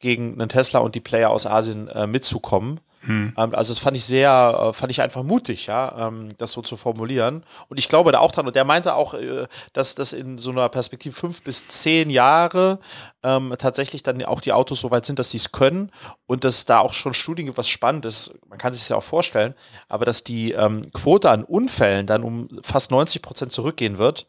[0.00, 2.80] gegen einen Tesla und die Player aus Asien äh, mitzukommen.
[3.02, 3.32] Hm.
[3.36, 6.60] Ähm, also das fand ich sehr, äh, fand ich einfach mutig, ja, ähm, das so
[6.60, 7.44] zu formulieren.
[7.68, 8.46] Und ich glaube da auch dran.
[8.46, 12.78] Und der meinte auch, äh, dass das in so einer Perspektive fünf bis zehn Jahre
[13.22, 15.90] ähm, tatsächlich dann auch die Autos so weit sind, dass sie es können
[16.26, 18.38] und dass da auch schon Studien gibt, was spannend ist.
[18.48, 19.54] Man kann sich das ja auch vorstellen,
[19.88, 24.26] aber dass die ähm, Quote an Unfällen dann um fast 90 Prozent zurückgehen wird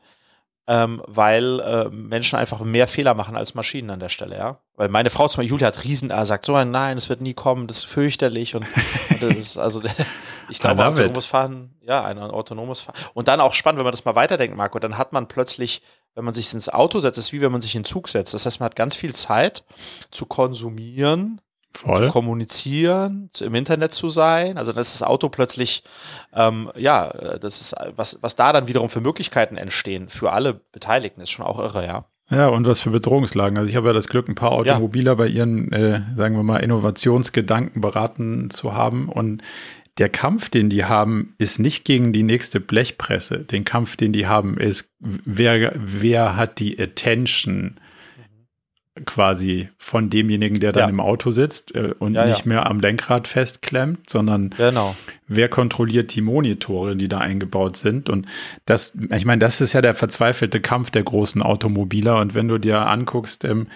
[0.71, 4.59] ähm, weil äh, Menschen einfach mehr Fehler machen als Maschinen an der Stelle, ja.
[4.77, 7.33] Weil meine Frau zum Beispiel, Julia hat riesen, äh, sagt so, nein, es wird nie
[7.33, 8.65] kommen, das ist fürchterlich und,
[9.09, 9.81] und das ist, also
[10.49, 12.95] ich glaube, autonomes Fahren, ja, ein autonomes Fahren.
[13.13, 15.81] Und dann auch spannend, wenn man das mal weiterdenkt, Marco, dann hat man plötzlich,
[16.15, 18.33] wenn man sich ins Auto setzt, ist wie wenn man sich in den Zug setzt.
[18.33, 19.65] Das heißt, man hat ganz viel Zeit
[20.09, 21.41] zu konsumieren,
[21.73, 22.07] Voll.
[22.07, 24.57] zu kommunizieren, im Internet zu sein.
[24.57, 25.83] Also dann ist das Auto plötzlich,
[26.33, 27.07] ähm, ja,
[27.37, 31.45] das ist, was, was da dann wiederum für Möglichkeiten entstehen für alle Beteiligten, ist schon
[31.45, 32.05] auch irre, ja.
[32.29, 33.57] Ja, und was für Bedrohungslagen.
[33.57, 35.15] Also ich habe ja das Glück, ein paar Automobiler ja.
[35.15, 39.09] bei ihren, äh, sagen wir mal, Innovationsgedanken beraten zu haben.
[39.09, 39.43] Und
[39.97, 43.39] der Kampf, den die haben, ist nicht gegen die nächste Blechpresse.
[43.39, 47.77] Den Kampf, den die haben, ist, wer, wer hat die Attention
[49.05, 50.89] quasi von demjenigen, der dann ja.
[50.89, 52.47] im Auto sitzt äh, und ja, nicht ja.
[52.47, 54.95] mehr am Lenkrad festklemmt, sondern genau.
[55.27, 58.09] wer kontrolliert die Monitore, die da eingebaut sind.
[58.09, 58.27] Und
[58.65, 62.19] das, ich meine, das ist ja der verzweifelte Kampf der großen Automobiler.
[62.19, 63.67] Und wenn du dir anguckst, ähm,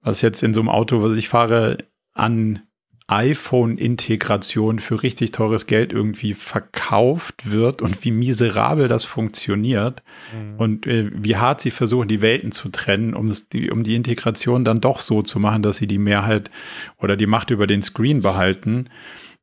[0.00, 1.78] was jetzt in so einem Auto, was ich fahre,
[2.12, 2.62] an
[3.08, 10.54] iPhone-Integration für richtig teures Geld irgendwie verkauft wird und wie miserabel das funktioniert mhm.
[10.58, 13.96] und äh, wie hart sie versuchen, die Welten zu trennen, um, es, die, um die
[13.96, 16.50] Integration dann doch so zu machen, dass sie die Mehrheit
[16.98, 18.88] oder die Macht über den Screen behalten.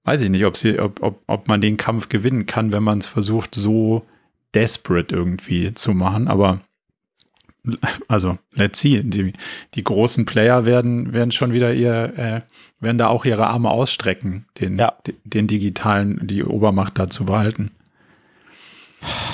[0.03, 2.99] Weiß ich nicht, ob, sie, ob, ob, ob man den Kampf gewinnen kann, wenn man
[2.99, 4.05] es versucht, so
[4.55, 6.61] desperate irgendwie zu machen, aber
[8.07, 9.33] also let's see, die,
[9.73, 12.41] die großen Player werden, werden schon wieder ihr, äh,
[12.79, 14.93] werden da auch ihre Arme ausstrecken, den, ja.
[15.05, 17.71] den, den digitalen, die Obermacht da zu behalten.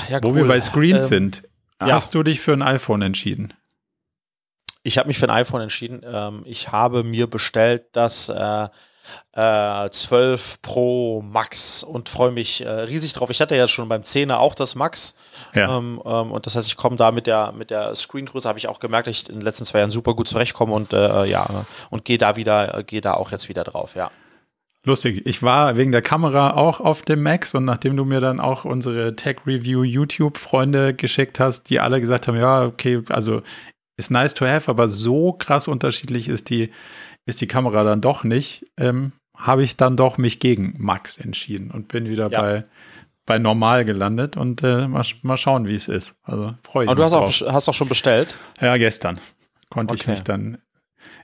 [0.08, 0.36] Ja, Wo cool.
[0.36, 1.48] wir bei Screens ähm, sind,
[1.80, 2.18] hast ja.
[2.18, 3.52] du dich für ein iPhone entschieden?
[4.82, 6.02] Ich habe mich für ein iPhone entschieden.
[6.04, 8.68] Ähm, ich habe mir bestellt das äh,
[9.32, 13.30] äh, 12 Pro Max und freue mich äh, riesig drauf.
[13.30, 15.14] Ich hatte ja schon beim 10er auch das Max.
[15.54, 15.76] Ja.
[15.76, 18.68] Ähm, ähm, und das heißt, ich komme da mit der, mit der Screengröße, habe ich
[18.68, 21.66] auch gemerkt, dass ich in den letzten zwei Jahren super gut zurechtkomme und äh, ja,
[21.90, 24.10] und gehe da wieder, gehe da auch jetzt wieder drauf, ja.
[24.86, 25.26] Lustig.
[25.26, 28.64] Ich war wegen der Kamera auch auf dem Max und nachdem du mir dann auch
[28.64, 33.42] unsere Tech Review YouTube Freunde geschickt hast, die alle gesagt haben, ja, okay, also
[33.96, 36.70] ist nice to have, aber so krass unterschiedlich ist die
[37.26, 41.70] ist die Kamera dann doch nicht, ähm, habe ich dann doch mich gegen Max entschieden
[41.70, 42.40] und bin wieder ja.
[42.40, 42.64] bei,
[43.26, 46.16] bei normal gelandet und äh, mal, mal schauen, wie es ist.
[46.22, 47.12] Also freue ich Aber mich.
[47.12, 47.48] Aber du hast drauf.
[47.48, 48.38] auch, hast auch schon bestellt?
[48.60, 49.20] Ja, gestern
[49.68, 50.02] konnte okay.
[50.02, 50.58] ich mich dann.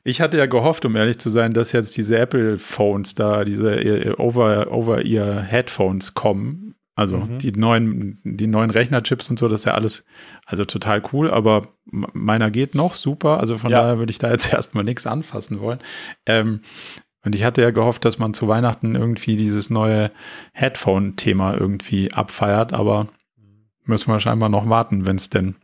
[0.05, 3.77] Ich hatte ja gehofft, um ehrlich zu sein, dass jetzt diese Apple Phones da, diese
[3.77, 7.39] äh, over over ear Headphones kommen also mhm.
[7.39, 10.05] die neuen, die neuen Rechnerchips und so, das ist ja alles,
[10.45, 13.41] also total cool, aber meiner geht noch super.
[13.41, 13.81] Also von ja.
[13.81, 15.79] daher würde ich da jetzt erstmal nichts anfassen wollen.
[16.27, 16.61] Ähm,
[17.25, 20.11] und ich hatte ja gehofft, dass man zu Weihnachten irgendwie dieses neue
[20.53, 23.09] Headphone-Thema irgendwie abfeiert, aber
[23.85, 25.57] müssen wir scheinbar noch warten, wenn es denn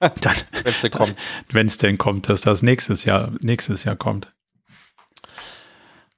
[0.00, 1.14] dann, wenn's denn kommt.
[1.50, 4.32] Wenn es denn kommt, dass das nächstes Jahr, nächstes Jahr kommt.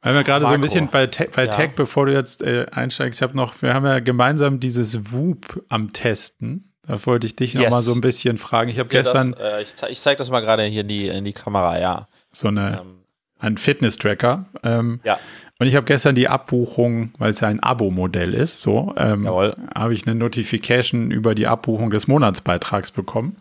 [0.03, 1.51] Weil wir gerade so ein bisschen bei, Te bei ja.
[1.51, 5.63] Tech, bevor du jetzt äh, einsteigst, ich habe noch, wir haben ja gemeinsam dieses Whoop
[5.69, 6.73] am Testen.
[6.87, 7.65] Da wollte ich dich yes.
[7.65, 8.71] noch mal so ein bisschen fragen.
[8.71, 9.33] Ich habe ja, gestern.
[9.33, 11.79] Das, äh, ich, ze ich zeige das mal gerade hier in die, in die Kamera,
[11.79, 12.09] ja.
[12.33, 13.01] So eine, ähm.
[13.39, 14.47] ein Fitness-Tracker.
[14.63, 15.19] Ähm, ja.
[15.59, 19.93] Und ich habe gestern die Abbuchung, weil es ja ein Abo-Modell ist, so, ähm, habe
[19.93, 23.37] ich eine Notification über die Abbuchung des Monatsbeitrags bekommen.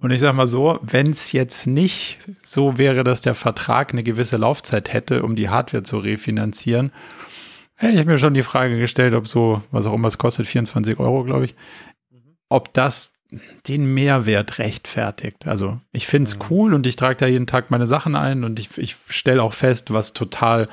[0.00, 4.04] Und ich sag mal so, wenn es jetzt nicht so wäre, dass der Vertrag eine
[4.04, 6.92] gewisse Laufzeit hätte, um die Hardware zu refinanzieren,
[7.80, 10.98] ich habe mir schon die Frage gestellt, ob so, was auch immer es kostet, 24
[10.98, 11.54] Euro, glaube ich,
[12.48, 13.12] ob das
[13.66, 15.46] den Mehrwert rechtfertigt.
[15.46, 16.42] Also ich finde es mhm.
[16.50, 19.52] cool und ich trage da jeden Tag meine Sachen ein und ich, ich stelle auch
[19.52, 20.68] fest, was total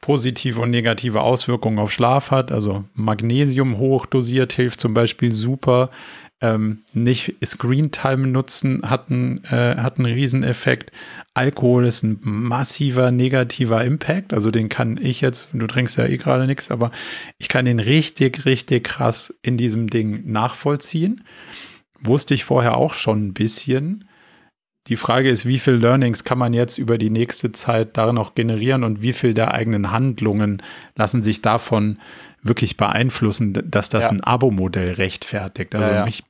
[0.00, 2.50] positive und negative Auswirkungen auf Schlaf hat.
[2.52, 5.90] Also Magnesium hochdosiert hilft zum Beispiel super
[6.40, 10.90] ähm, nicht Screentime nutzen hat einen, äh, hat einen Rieseneffekt.
[11.34, 14.32] Alkohol ist ein massiver negativer Impact.
[14.32, 16.90] Also den kann ich jetzt, du trinkst ja eh gerade nichts, aber
[17.38, 21.24] ich kann den richtig, richtig krass in diesem Ding nachvollziehen.
[22.00, 24.06] Wusste ich vorher auch schon ein bisschen.
[24.86, 28.34] Die Frage ist, wie viel Learnings kann man jetzt über die nächste Zeit darin noch
[28.34, 30.62] generieren und wie viel der eigenen Handlungen
[30.96, 31.98] lassen sich davon
[32.42, 34.10] wirklich beeinflussen, dass das ja.
[34.10, 35.74] ein Abo-Modell rechtfertigt.
[35.74, 36.04] Also ja, ja.
[36.06, 36.24] mich,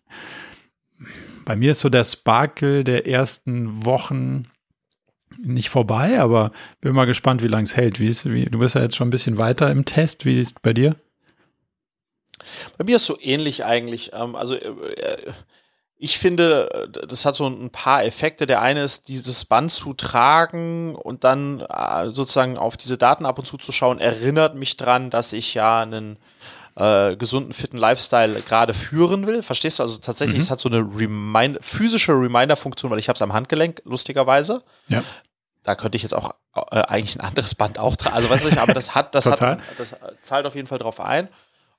[1.50, 4.48] bei mir ist so der Sparkle der ersten Wochen
[5.36, 7.98] nicht vorbei, aber bin mal gespannt, wie lange es hält.
[7.98, 10.24] Wie ist, wie, du bist ja jetzt schon ein bisschen weiter im Test.
[10.24, 10.94] Wie ist es bei dir?
[12.78, 14.12] Bei mir ist so ähnlich eigentlich.
[14.12, 15.32] Ähm, also äh, äh,
[15.96, 18.46] ich finde, das hat so ein paar Effekte.
[18.46, 23.40] Der eine ist, dieses Band zu tragen und dann äh, sozusagen auf diese Daten ab
[23.40, 26.16] und zu zu schauen, erinnert mich dran, dass ich ja einen
[26.76, 29.42] äh, gesunden, fitten Lifestyle gerade führen will.
[29.42, 29.82] Verstehst du?
[29.82, 30.42] Also tatsächlich, mhm.
[30.42, 34.62] es hat so eine Remind physische Reminder-Funktion, weil ich habe es am Handgelenk, lustigerweise.
[34.88, 35.02] Ja.
[35.62, 38.16] Da könnte ich jetzt auch äh, eigentlich ein anderes Band auch tragen.
[38.16, 39.88] Also weißt du, aber das hat, das hat, das
[40.22, 41.28] zahlt auf jeden Fall drauf ein.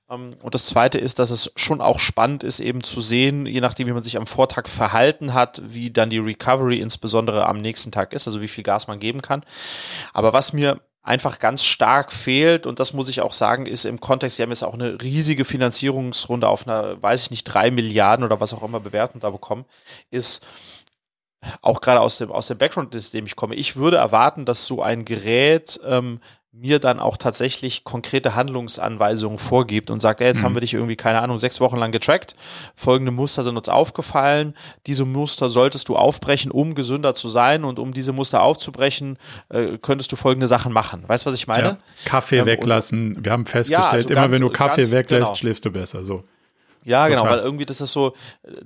[0.10, 3.62] Ähm, und das Zweite ist, dass es schon auch spannend ist, eben zu sehen, je
[3.62, 7.92] nachdem, wie man sich am Vortag verhalten hat, wie dann die Recovery insbesondere am nächsten
[7.92, 9.44] Tag ist, also wie viel Gas man geben kann.
[10.14, 14.00] Aber was mir einfach ganz stark fehlt, und das muss ich auch sagen, ist im
[14.00, 18.24] Kontext, Sie haben jetzt auch eine riesige Finanzierungsrunde auf einer, weiß ich nicht, drei Milliarden
[18.24, 19.66] oder was auch immer Bewertung da bekommen,
[20.12, 20.46] ist
[21.64, 24.68] auch gerade aus dem, aus dem Background, aus dem ich komme, ich würde erwarten, dass
[24.68, 26.20] so ein Gerät ähm,
[26.54, 30.46] mir dann auch tatsächlich konkrete Handlungsanweisungen vorgibt und sagt, ey, jetzt mhm.
[30.46, 32.36] haben wir dich irgendwie, keine Ahnung, sechs Wochen lang getrackt,
[32.76, 34.54] folgende Muster sind uns aufgefallen,
[34.86, 39.18] diese Muster solltest du aufbrechen, um gesünder zu sein und um diese Muster aufzubrechen,
[39.50, 41.04] äh, könntest du folgende Sachen machen.
[41.08, 41.68] Weißt du, was ich meine?
[41.68, 41.78] Ja.
[42.04, 45.26] Kaffee ähm, weglassen, wir haben festgestellt, ja, also immer ganz, wenn du Kaffee ganz, weglässt,
[45.28, 45.36] genau.
[45.36, 46.24] schläfst du besser, so.
[46.84, 47.30] Ja, genau, Total.
[47.30, 48.14] genau, weil irgendwie das ist so,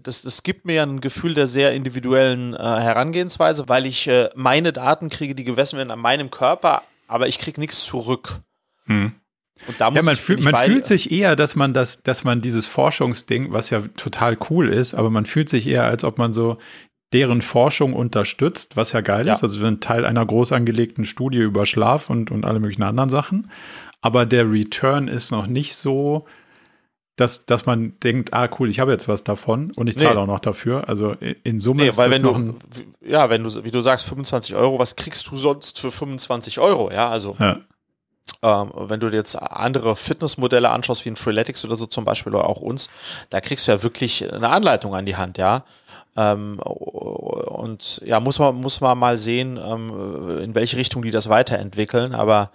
[0.02, 4.74] das, das gibt mir ein Gefühl der sehr individuellen äh, Herangehensweise, weil ich äh, meine
[4.74, 8.41] Daten kriege, die gemessen werden an meinem Körper, aber ich kriege nichts zurück.
[8.86, 9.13] Hm.
[9.68, 12.41] Und da muss ja, man, fühl, man fühlt sich eher, dass man das, dass man
[12.41, 16.34] dieses Forschungsding, was ja total cool ist, aber man fühlt sich eher, als ob man
[16.34, 16.58] so
[17.13, 19.34] deren Forschung unterstützt, was ja geil ja.
[19.34, 19.44] ist.
[19.44, 23.50] Also ein Teil einer groß angelegten Studie über Schlaf und, und alle möglichen anderen Sachen.
[24.02, 26.26] Aber der Return ist noch nicht so,
[27.15, 30.21] dass, dass man denkt, ah cool, ich habe jetzt was davon und ich zahle nee.
[30.21, 30.89] auch noch dafür.
[30.89, 31.12] Also
[31.43, 32.56] in Summe nee, ist weil das wenn noch du,
[33.08, 36.91] ja, wenn du, wie du sagst, 25 Euro, was kriegst du sonst für 25 Euro?
[36.91, 37.60] Ja, also ja.
[38.41, 42.34] Ähm, wenn du dir jetzt andere Fitnessmodelle anschaust, wie ein Freeletics oder so zum Beispiel
[42.34, 42.89] oder auch uns,
[43.30, 45.63] da kriegst du ja wirklich eine Anleitung an die Hand, ja.
[46.17, 51.30] Ähm, und ja, muss man, muss man mal sehen, ähm, in welche Richtung die das
[51.30, 52.51] weiterentwickeln, aber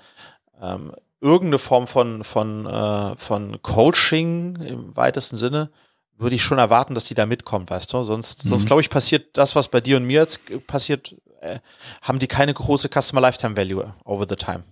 [0.60, 5.70] ähm, irgendeine Form von, von, äh, von Coaching im weitesten Sinne
[6.16, 8.02] würde ich schon erwarten, dass die da mitkommt, weißt du?
[8.04, 8.50] Sonst, mhm.
[8.50, 11.59] sonst glaube ich, passiert das, was bei dir und mir jetzt passiert, äh,
[12.02, 14.64] haben die keine große Customer Lifetime Value over the time.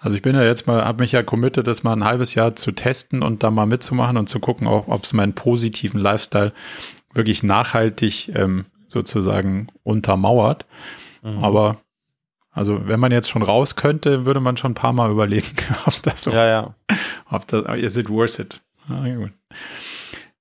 [0.00, 2.54] Also ich bin ja jetzt mal, habe mich ja committed, das mal ein halbes Jahr
[2.54, 6.52] zu testen und da mal mitzumachen und zu gucken, ob es meinen positiven Lifestyle
[7.12, 10.66] wirklich nachhaltig ähm, sozusagen untermauert.
[11.22, 11.42] Mhm.
[11.42, 11.80] Aber
[12.58, 16.02] also wenn man jetzt schon raus könnte, würde man schon ein paar Mal überlegen, ob
[16.02, 16.74] das so, ja, ja.
[17.30, 18.60] ob das, is it worth it?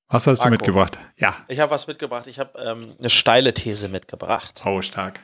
[0.09, 0.99] Was hast Marco, du mitgebracht?
[1.17, 1.35] Ja.
[1.47, 2.27] Ich habe was mitgebracht.
[2.27, 4.63] Ich habe ähm, eine steile These mitgebracht.
[4.65, 5.19] Oh, stark.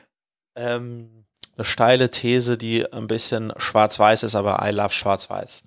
[0.56, 1.24] Ähm,
[1.56, 5.64] eine steile These, die ein bisschen schwarz-weiß ist, aber I love schwarz-weiß.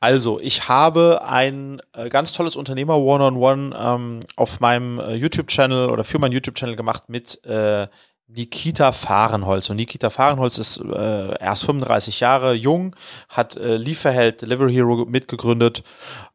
[0.00, 6.04] Also, ich habe ein äh, ganz tolles Unternehmer One-on-One ähm, auf meinem äh, YouTube-Channel oder
[6.04, 7.86] für meinen YouTube-Channel gemacht mit äh,
[8.26, 9.68] Nikita Fahrenholz.
[9.68, 12.96] Und Nikita Fahrenholz ist äh, erst 35 Jahre jung,
[13.28, 15.82] hat äh, Lieferheld Delivery Hero mitgegründet,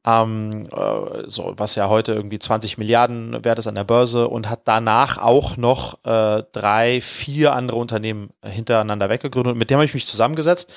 [0.06, 4.50] ähm, äh, so, was ja heute irgendwie 20 Milliarden wert ist an der Börse und
[4.50, 9.56] hat danach auch noch äh, drei, vier andere Unternehmen hintereinander weggegründet.
[9.56, 10.72] Mit dem habe ich mich zusammengesetzt,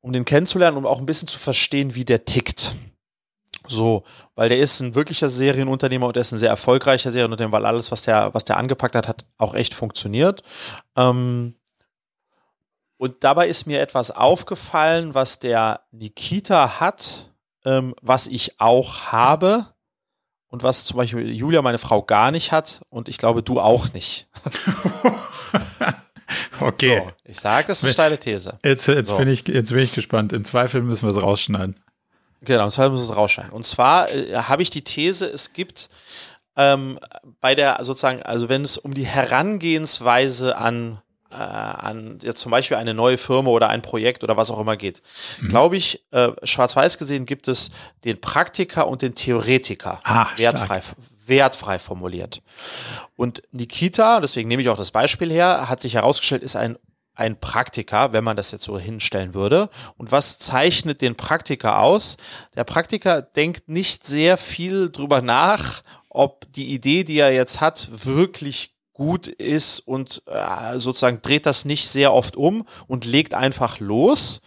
[0.00, 2.74] um den kennenzulernen und um auch ein bisschen zu verstehen, wie der tickt.
[3.66, 7.66] So, weil der ist ein wirklicher Serienunternehmer und er ist ein sehr erfolgreicher Serienunternehmer, weil
[7.66, 10.42] alles, was der, was der angepackt hat, hat auch echt funktioniert.
[10.96, 11.54] Ähm,
[12.96, 17.30] und dabei ist mir etwas aufgefallen, was der Nikita hat,
[17.64, 19.66] ähm, was ich auch habe
[20.48, 23.92] und was zum Beispiel Julia, meine Frau, gar nicht hat und ich glaube, du auch
[23.92, 24.28] nicht.
[26.60, 27.02] okay.
[27.04, 28.58] So, ich sage, das ist eine steile These.
[28.62, 29.16] Jetzt, jetzt, so.
[29.16, 30.32] bin ich, jetzt bin ich gespannt.
[30.32, 31.83] Im Zweifel müssen wir es rausschneiden.
[32.44, 33.52] Genau, das muss es rausscheinen.
[33.52, 35.88] Und zwar äh, habe ich die These, es gibt
[36.56, 36.98] ähm,
[37.40, 40.98] bei der sozusagen, also wenn es um die Herangehensweise an
[41.30, 44.76] äh, an jetzt zum Beispiel eine neue Firma oder ein Projekt oder was auch immer
[44.76, 45.02] geht,
[45.40, 45.48] mhm.
[45.48, 47.70] glaube ich, äh, schwarz-weiß gesehen gibt es
[48.04, 50.80] den Praktiker und den Theoretiker ah, wertfrei,
[51.26, 52.40] wertfrei formuliert.
[53.16, 56.78] Und Nikita, deswegen nehme ich auch das Beispiel her, hat sich herausgestellt, ist ein
[57.14, 59.68] ein Praktiker, wenn man das jetzt so hinstellen würde.
[59.96, 62.16] Und was zeichnet den Praktiker aus?
[62.56, 67.88] Der Praktiker denkt nicht sehr viel drüber nach, ob die Idee, die er jetzt hat,
[68.04, 73.80] wirklich gut ist und äh, sozusagen dreht das nicht sehr oft um und legt einfach
[73.80, 74.40] los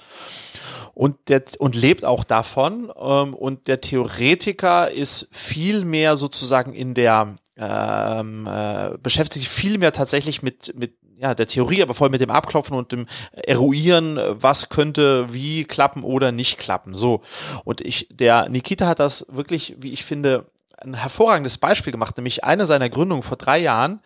[0.94, 2.92] und, der, und lebt auch davon.
[2.98, 9.78] Ähm, und der Theoretiker ist viel mehr sozusagen in der ähm, äh, beschäftigt sich viel
[9.78, 14.20] mehr tatsächlich mit, mit ja, der Theorie, aber voll mit dem Abklopfen und dem Eruieren,
[14.42, 16.96] was könnte wie klappen oder nicht klappen.
[16.96, 17.22] So.
[17.64, 20.46] Und ich, der Nikita hat das wirklich, wie ich finde,
[20.80, 24.02] ein hervorragendes Beispiel gemacht, nämlich eine seiner Gründungen vor drei Jahren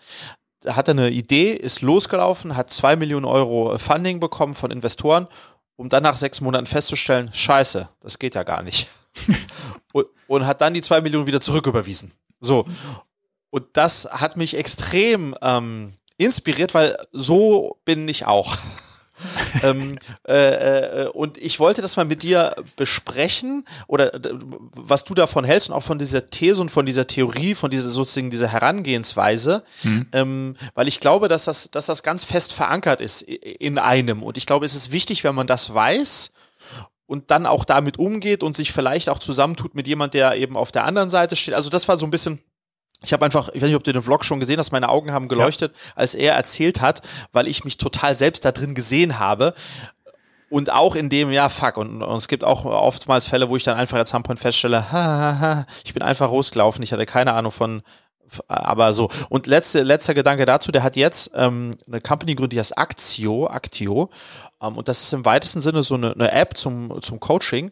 [0.68, 5.28] hat er eine Idee, ist losgelaufen, hat zwei Millionen Euro Funding bekommen von Investoren,
[5.76, 8.88] um dann nach sechs Monaten festzustellen, scheiße, das geht ja gar nicht.
[9.94, 12.12] und, und, hat dann die zwei Millionen wieder zurücküberwiesen.
[12.40, 12.66] So.
[13.50, 18.58] Und das hat mich extrem ähm, inspiriert, weil so bin ich auch.
[19.64, 24.12] ähm, äh, äh, und ich wollte das mal mit dir besprechen oder
[24.76, 27.90] was du davon hältst und auch von dieser These und von dieser Theorie, von dieser
[27.90, 30.08] sozusagen dieser Herangehensweise, mhm.
[30.12, 34.24] ähm, weil ich glaube, dass das, dass das ganz fest verankert ist in einem.
[34.24, 36.32] Und ich glaube, es ist wichtig, wenn man das weiß
[37.06, 40.72] und dann auch damit umgeht und sich vielleicht auch zusammentut mit jemand, der eben auf
[40.72, 41.54] der anderen Seite steht.
[41.54, 42.40] Also das war so ein bisschen
[43.04, 45.12] ich habe einfach, ich weiß nicht, ob du den Vlog schon gesehen hast, meine Augen
[45.12, 45.92] haben geleuchtet, ja.
[45.96, 49.54] als er erzählt hat, weil ich mich total selbst da drin gesehen habe.
[50.50, 51.78] Und auch in dem, ja, fuck.
[51.78, 54.92] Und, und, es gibt auch oftmals Fälle, wo ich dann einfach at some point feststelle,
[54.92, 57.82] ha, ha, ha, ich bin einfach rausgelaufen, ich hatte keine Ahnung von,
[58.48, 59.10] aber so.
[59.30, 63.48] Und letzte, letzter Gedanke dazu, der hat jetzt ähm, eine Company gegründet, die heißt Actio,
[63.48, 64.10] Actio.
[64.62, 67.72] Ähm, und das ist im weitesten Sinne so eine, eine App zum, zum Coaching.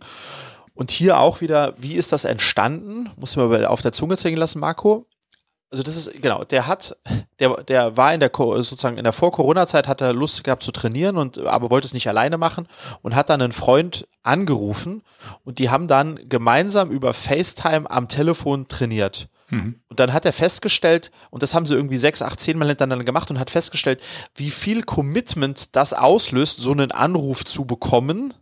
[0.74, 3.12] Und hier auch wieder, wie ist das entstanden?
[3.18, 5.06] Muss ich mal auf der Zunge zählen lassen, Marco
[5.72, 6.98] also das ist, genau, der hat,
[7.40, 11.18] der, der war in der, sozusagen in der Vor-Corona-Zeit, hat er Lust gehabt zu trainieren
[11.18, 12.68] und, aber wollte es nicht alleine machen
[13.04, 15.04] und hat dann einen Freund angerufen
[15.44, 19.30] und die haben dann gemeinsam über FaceTime am Telefon trainiert.
[19.50, 19.80] Mhm.
[19.88, 23.06] Und dann hat er festgestellt, und das haben sie irgendwie sechs, acht, zehn Mal hintereinander
[23.06, 24.02] gemacht und hat festgestellt,
[24.36, 28.34] wie viel Commitment das auslöst, so einen Anruf zu bekommen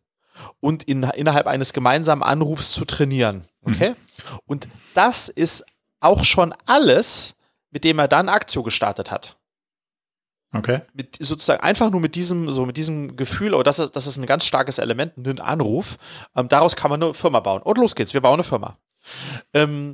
[0.61, 3.47] und in, innerhalb eines gemeinsamen Anrufs zu trainieren.
[3.63, 3.89] Okay?
[3.89, 3.95] Mhm.
[4.45, 5.65] Und das ist
[5.99, 7.35] auch schon alles,
[7.71, 9.37] mit dem er dann Aktio gestartet hat.
[10.53, 10.81] Okay.
[10.93, 14.17] Mit, sozusagen einfach nur mit diesem, so mit diesem Gefühl, oh, das ist, das ist
[14.17, 15.97] ein ganz starkes Element, ein Anruf.
[16.35, 17.61] Ähm, daraus kann man eine Firma bauen.
[17.61, 18.77] Und los geht's, wir bauen eine Firma.
[19.53, 19.91] Ähm,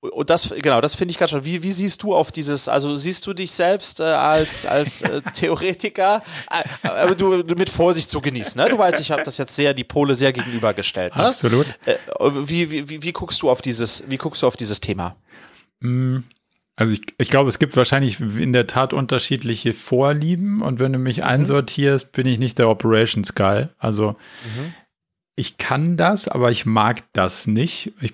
[0.00, 1.44] und das, genau, das finde ich ganz schön.
[1.44, 5.20] Wie, wie siehst du auf dieses, also siehst du dich selbst äh, als, als äh,
[5.34, 8.70] Theoretiker, äh, aber du mit Vorsicht zu genießen, ne?
[8.70, 11.14] Du weißt, ich habe das jetzt sehr, die Pole sehr gegenübergestellt.
[11.16, 11.26] Ne?
[11.26, 11.66] Absolut.
[11.84, 11.96] Äh,
[12.46, 15.16] wie, wie, wie, wie guckst du auf dieses, wie guckst du auf dieses Thema?
[15.80, 16.20] Mm,
[16.76, 20.98] also ich, ich glaube, es gibt wahrscheinlich in der Tat unterschiedliche Vorlieben und wenn du
[20.98, 21.24] mich mhm.
[21.24, 23.68] einsortierst, bin ich nicht der Operations Guy.
[23.78, 24.12] Also
[24.56, 24.74] mhm
[25.40, 27.94] ich kann das, aber ich mag das nicht.
[28.02, 28.12] Ich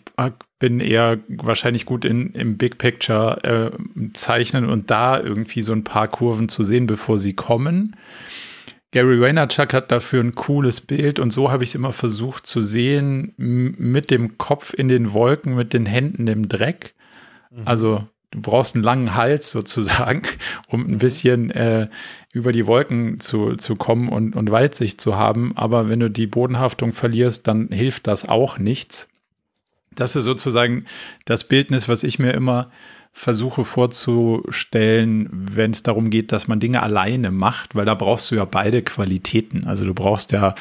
[0.58, 5.84] bin eher wahrscheinlich gut in, im Big Picture äh, zeichnen und da irgendwie so ein
[5.84, 7.96] paar Kurven zu sehen, bevor sie kommen.
[8.92, 12.62] Gary Vaynerchuk hat dafür ein cooles Bild und so habe ich es immer versucht zu
[12.62, 16.94] sehen, mit dem Kopf in den Wolken, mit den Händen im Dreck.
[17.50, 17.62] Mhm.
[17.66, 20.22] Also du brauchst einen langen Hals sozusagen,
[20.68, 20.98] um ein mhm.
[20.98, 21.88] bisschen äh,
[22.32, 25.52] über die Wolken zu, zu kommen und, und Weitsicht zu haben.
[25.56, 29.08] Aber wenn du die Bodenhaftung verlierst, dann hilft das auch nichts.
[29.96, 30.84] Das ist sozusagen
[31.24, 32.70] das Bildnis, was ich mir immer
[33.12, 38.34] versuche vorzustellen, wenn es darum geht, dass man Dinge alleine macht, weil da brauchst du
[38.34, 39.64] ja beide Qualitäten.
[39.66, 40.54] Also du brauchst ja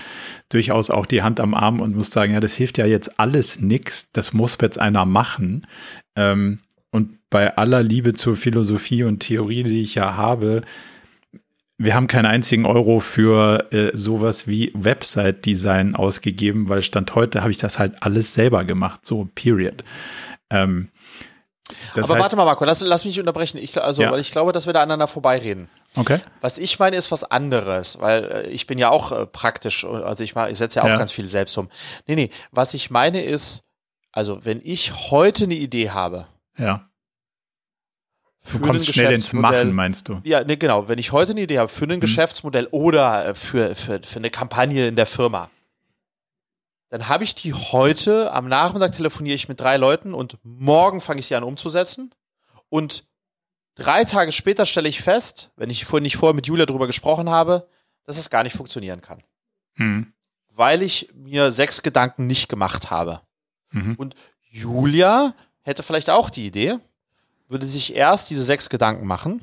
[0.48, 3.60] durchaus auch die Hand am Arm und musst sagen, ja, das hilft ja jetzt alles
[3.60, 5.68] nix, das muss jetzt einer machen.
[6.16, 6.60] Ähm,
[6.92, 10.62] und bei aller Liebe zur Philosophie und Theorie, die ich ja habe,
[11.78, 17.52] wir haben keinen einzigen Euro für äh, sowas wie Website-Design ausgegeben, weil Stand heute habe
[17.52, 19.84] ich das halt alles selber gemacht, so period.
[20.50, 20.90] Ähm,
[21.94, 23.58] Aber heißt, warte mal, Marco, lass, lass mich unterbrechen.
[23.58, 24.12] Ich, also, ja.
[24.12, 25.70] weil ich glaube, dass wir da aneinander vorbeireden.
[25.98, 26.20] Okay.
[26.40, 30.24] Was ich meine, ist was anderes, weil äh, ich bin ja auch äh, praktisch, also
[30.24, 30.98] ich, ich setze ja auch ja.
[30.98, 31.70] ganz viel selbst um.
[32.08, 33.66] Nee, nee, was ich meine ist,
[34.12, 36.88] also wenn ich heute eine Idee habe, ja
[38.52, 40.22] Du kommst schnell ins Machen, meinst du?
[40.24, 40.88] Ja, ne, genau.
[40.88, 42.00] Wenn ich heute eine Idee habe für ein hm.
[42.00, 45.50] Geschäftsmodell oder äh, für, für, für eine Kampagne in der Firma,
[46.90, 51.20] dann habe ich die heute, am Nachmittag telefoniere ich mit drei Leuten und morgen fange
[51.20, 52.14] ich sie an umzusetzen.
[52.70, 53.06] Und
[53.76, 57.30] drei Tage später stelle ich fest, wenn ich vorhin nicht vorher mit Julia darüber gesprochen
[57.30, 57.68] habe,
[58.04, 59.24] dass es gar nicht funktionieren kann.
[59.74, 60.14] Hm.
[60.50, 63.22] Weil ich mir sechs Gedanken nicht gemacht habe.
[63.72, 63.96] Mhm.
[63.96, 64.16] Und
[64.50, 65.34] Julia
[65.64, 66.80] hätte vielleicht auch die Idee,
[67.48, 69.42] würde sich erst diese sechs Gedanken machen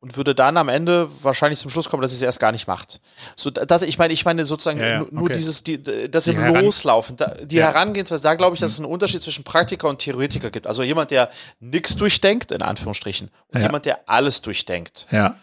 [0.00, 2.68] und würde dann am Ende wahrscheinlich zum Schluss kommen, dass sie es erst gar nicht
[2.68, 3.00] macht.
[3.34, 5.10] So, das, ich meine, ich meine sozusagen ja, ja, okay.
[5.12, 7.66] nur dieses, die, das im die Loslaufen, da, die ja.
[7.66, 10.66] Herangehensweise, da glaube ich, dass es einen Unterschied zwischen Praktiker und Theoretiker gibt.
[10.66, 15.06] Also jemand, der nichts durchdenkt, in Anführungsstrichen, und jemand, der alles durchdenkt.
[15.10, 15.36] Ja.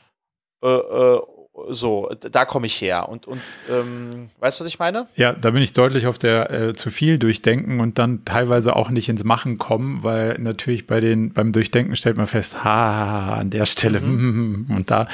[0.64, 1.22] Äh, äh,
[1.70, 3.10] so, da komme ich her.
[3.10, 3.42] Und, und
[3.72, 5.08] ähm, weißt du, was ich meine?
[5.16, 8.90] Ja, da bin ich deutlich auf der äh, zu viel Durchdenken und dann teilweise auch
[8.90, 13.50] nicht ins Machen kommen, weil natürlich bei den, beim Durchdenken stellt man fest, ha, an
[13.50, 14.68] der Stelle mhm.
[14.76, 15.08] und da.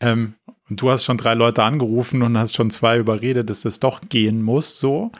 [0.00, 0.34] Ähm,
[0.68, 4.00] und du hast schon drei Leute angerufen und hast schon zwei überredet, dass das doch
[4.08, 5.12] gehen muss, so.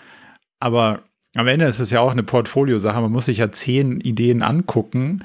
[0.58, 1.02] Aber
[1.36, 3.00] am Ende ist es ja auch eine Portfoliosache.
[3.00, 5.22] Man muss sich ja zehn Ideen angucken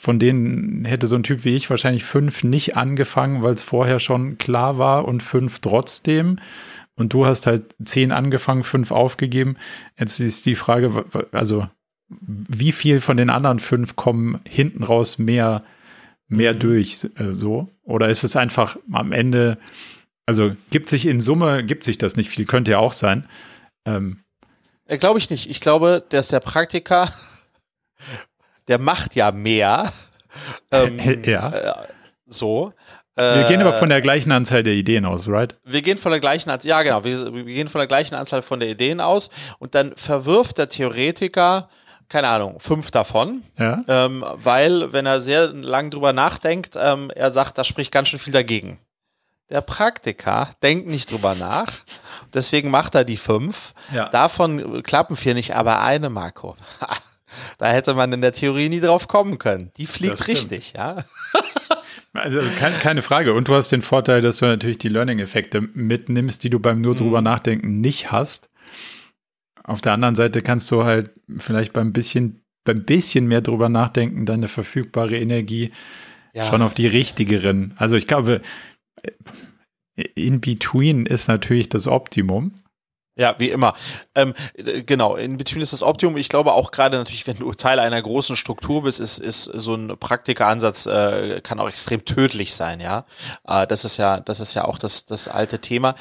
[0.00, 3.98] von denen hätte so ein Typ wie ich wahrscheinlich fünf nicht angefangen, weil es vorher
[3.98, 6.38] schon klar war und fünf trotzdem.
[6.94, 9.56] Und du hast halt zehn angefangen, fünf aufgegeben.
[9.98, 11.66] Jetzt ist die Frage, also
[12.08, 15.64] wie viel von den anderen fünf kommen hinten raus mehr,
[16.28, 16.58] mehr mhm.
[16.60, 17.68] durch, äh, so?
[17.82, 19.58] Oder ist es einfach am Ende,
[20.26, 23.24] also gibt sich in Summe, gibt sich das nicht viel, könnte ja auch sein.
[23.84, 24.20] Ähm,
[24.86, 25.50] äh, Glaube ich nicht.
[25.50, 27.12] Ich glaube, dass der Praktiker
[28.68, 29.92] der macht ja mehr.
[30.70, 31.50] Ähm, ja.
[31.50, 31.72] Äh,
[32.26, 32.72] so.
[33.16, 35.56] Wir gehen aber von der gleichen Anzahl der Ideen aus, right?
[35.64, 38.42] Wir gehen von der gleichen Anzahl, ja genau, wir, wir, gehen von der gleichen Anzahl
[38.42, 41.68] von der Ideen aus und dann verwirft der Theoretiker,
[42.08, 43.78] keine Ahnung, fünf davon, ja.
[43.88, 48.20] ähm, weil wenn er sehr lang drüber nachdenkt, ähm, er sagt, das spricht ganz schön
[48.20, 48.78] viel dagegen.
[49.50, 51.72] der Praktiker denkt nicht drüber nach.
[52.34, 53.72] Deswegen macht er die fünf.
[53.92, 54.08] Ja.
[54.10, 56.54] Davon klappen vier nicht, aber eine, Marco.
[57.58, 59.72] Da hätte man in der Theorie nie drauf kommen können.
[59.76, 61.04] Die fliegt richtig, ja.
[62.14, 62.40] Also
[62.80, 63.34] keine, Frage.
[63.34, 66.96] Und du hast den Vorteil, dass du natürlich die Learning-Effekte mitnimmst, die du beim nur
[66.96, 68.48] drüber nachdenken nicht hast.
[69.62, 74.26] Auf der anderen Seite kannst du halt vielleicht beim bisschen, beim bisschen mehr drüber nachdenken,
[74.26, 75.70] deine verfügbare Energie
[76.32, 76.46] Ja.
[76.46, 77.74] schon auf die richtigeren.
[77.76, 78.40] Also ich glaube,
[80.14, 82.54] in between ist natürlich das Optimum.
[83.18, 83.74] Ja, wie immer.
[84.14, 86.16] Ähm, äh, genau, in Between ist das Optimum.
[86.16, 89.74] Ich glaube auch gerade natürlich, wenn du Teil einer großen Struktur bist, ist, ist so
[89.74, 93.04] ein Praktikeransatz äh, kann auch extrem tödlich sein, ja.
[93.46, 95.94] Äh, das ist ja, das ist ja auch das, das alte Thema.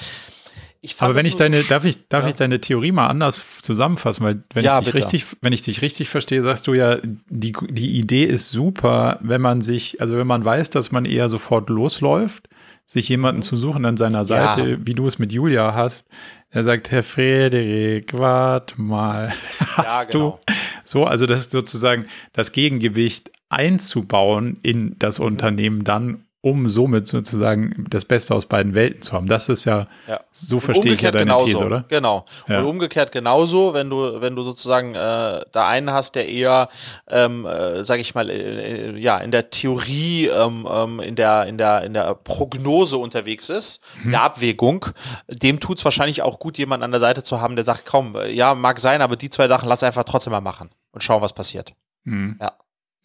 [1.00, 2.30] Aber wenn ich deine, darf ich, darf Ja.
[2.30, 5.06] ich deine Theorie mal anders zusammenfassen, weil wenn Ja, ich dich bitte.
[5.14, 6.98] richtig, wenn ich dich richtig verstehe, sagst du ja,
[7.30, 11.30] die, die Idee ist super, wenn man sich, also wenn man weiß, dass man eher
[11.30, 12.48] sofort losläuft,
[12.86, 14.70] sich jemanden zu suchen an seiner Seite, Mhm.
[14.70, 14.78] Ja.
[14.86, 16.06] wie du es mit Julia hast,
[16.54, 20.40] der sagt, Herr Frederik, warte mal, hast genau.
[20.46, 25.20] du so, also das ist sozusagen das Gegengewicht einzubauen in das.
[25.20, 29.28] Unternehmen dann, um somit sozusagen das Beste aus beiden Welten zu haben.
[29.28, 30.20] Das ist ja, Ja.
[30.32, 31.86] so verstehe ich ja deine genauso, These, oder?
[31.90, 32.26] Genau.
[32.48, 32.60] Ja.
[32.60, 36.70] Und umgekehrt genauso, wenn du, wenn du sozusagen äh, da einen hast, der eher,
[37.10, 41.48] ähm, äh, sag ich mal, äh, äh, ja, in der Theorie, ähm, ähm, in der,
[41.48, 44.06] in der, in der Prognose unterwegs ist, Mhm.
[44.06, 44.86] in der Abwägung,
[45.28, 48.32] dem tut's wahrscheinlich auch gut, jemanden an der Seite zu haben, der sagt, komm, äh,
[48.32, 51.34] ja, mag sein, aber die zwei Sachen lass einfach trotzdem mal machen und schauen, was
[51.34, 51.74] passiert.
[52.04, 52.38] Mhm.
[52.40, 52.54] Ja.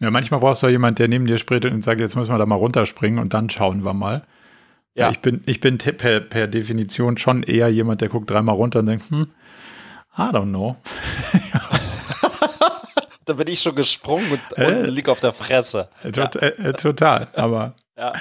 [0.02, 2.38] Ja, manchmal brauchst du auch jemand, der neben dir spricht und sagt, jetzt müssen wir
[2.38, 4.24] da mal runterspringen und dann schauen wir mal.
[4.94, 5.10] Ja.
[5.10, 8.86] Ich bin, ich bin per, per Definition schon eher jemand, der guckt dreimal runter und
[8.86, 9.28] denkt, hm,
[10.18, 10.76] I don't know.
[13.24, 14.80] Da bin ich schon gesprungen und, Äh.
[14.80, 15.88] und lieg auf der Fresse.
[16.12, 17.28] Tot, äh, äh, total.
[17.34, 18.14] Aber Ja.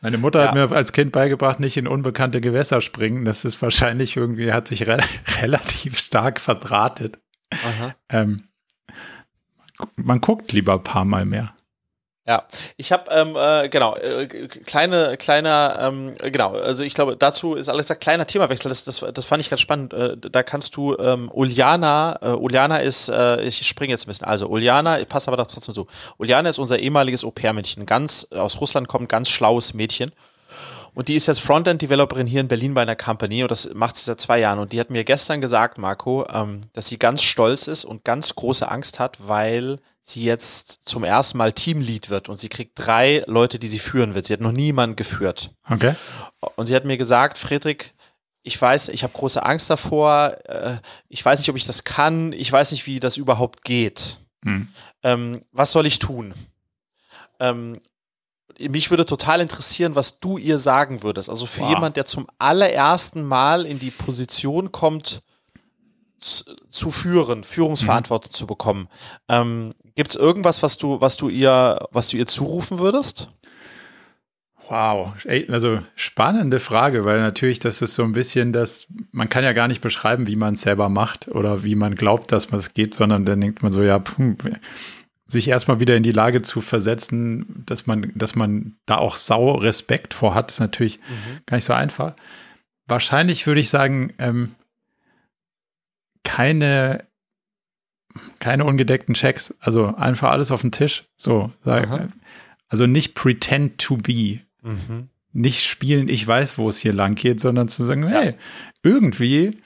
[0.00, 0.66] meine Mutter hat Ja.
[0.68, 3.24] mir als Kind beigebracht, nicht in unbekannte Gewässer springen.
[3.24, 4.98] Das ist wahrscheinlich irgendwie, hat sich re
[5.42, 7.18] relativ stark verdrahtet.
[7.50, 7.94] Aha.
[8.10, 8.36] Ähm,
[9.96, 11.54] man guckt lieber ein paar Mal mehr.
[12.28, 12.44] Ja,
[12.76, 17.54] ich habe ähm, äh, genau äh, kleine kleiner ähm, äh, genau also ich glaube dazu
[17.54, 20.76] ist alles ein kleiner Themawechsel das, das das fand ich ganz spannend äh, da kannst
[20.76, 25.26] du ähm, Uliana äh, Uliana ist äh, ich springe jetzt ein bisschen also Uliana passt
[25.26, 25.86] aber da trotzdem so
[26.18, 30.12] Uliana ist unser ehemaliges Au-pair-Mädchen ganz aus Russland kommt ganz schlaues Mädchen
[30.98, 34.02] und die ist jetzt Frontend-Developerin hier in Berlin bei einer Company und das macht sie
[34.02, 34.58] seit zwei Jahren.
[34.58, 38.34] Und die hat mir gestern gesagt, Marco, ähm, dass sie ganz stolz ist und ganz
[38.34, 43.22] große Angst hat, weil sie jetzt zum ersten Mal Teamlead wird und sie kriegt drei
[43.28, 44.26] Leute, die sie führen wird.
[44.26, 45.52] Sie hat noch niemanden geführt.
[45.70, 45.94] Okay?
[46.56, 47.94] Und sie hat mir gesagt, Friedrich,
[48.42, 50.78] ich weiß, ich habe große Angst davor, äh,
[51.08, 54.16] ich weiß nicht, ob ich das kann, ich weiß nicht, wie das überhaupt geht.
[54.44, 54.66] Hm.
[55.04, 56.34] Ähm, was soll ich tun?
[57.38, 57.74] Ähm,
[58.68, 61.30] mich würde total interessieren, was du ihr sagen würdest.
[61.30, 61.70] Also für Wow.
[61.70, 65.22] jemand, der zum allerersten Mal in die Position kommt,
[66.20, 68.88] zu, zu führen, Führungsverantwortung zu bekommen.
[69.28, 73.28] Ähm, Gibt es irgendwas, was du, was du ihr, was du ihr zurufen würdest?
[74.68, 75.12] Wow,
[75.48, 79.66] also spannende Frage, weil natürlich das ist so ein bisschen das, man kann ja gar
[79.66, 82.94] nicht beschreiben, wie man es selber macht oder wie man glaubt, dass man es geht,
[82.94, 84.02] sondern dann denkt man so, ja,
[85.30, 89.52] sich erstmal wieder in die Lage zu versetzen, dass man, dass man da auch sau
[89.56, 90.98] Respekt vor hat, ist natürlich
[91.46, 92.14] gar nicht so einfach.
[92.86, 94.54] Wahrscheinlich würde ich sagen, ähm,
[96.24, 97.06] keine,
[98.38, 101.86] keine ungedeckten Checks, also einfach alles auf den Tisch, so, Aha.
[101.86, 102.08] sag,
[102.68, 105.08] also nicht pretend to be, Mhm.
[105.32, 108.34] nicht spielen, ich weiß, wo es hier lang geht, sondern zu sagen, hey,
[108.82, 109.58] irgendwie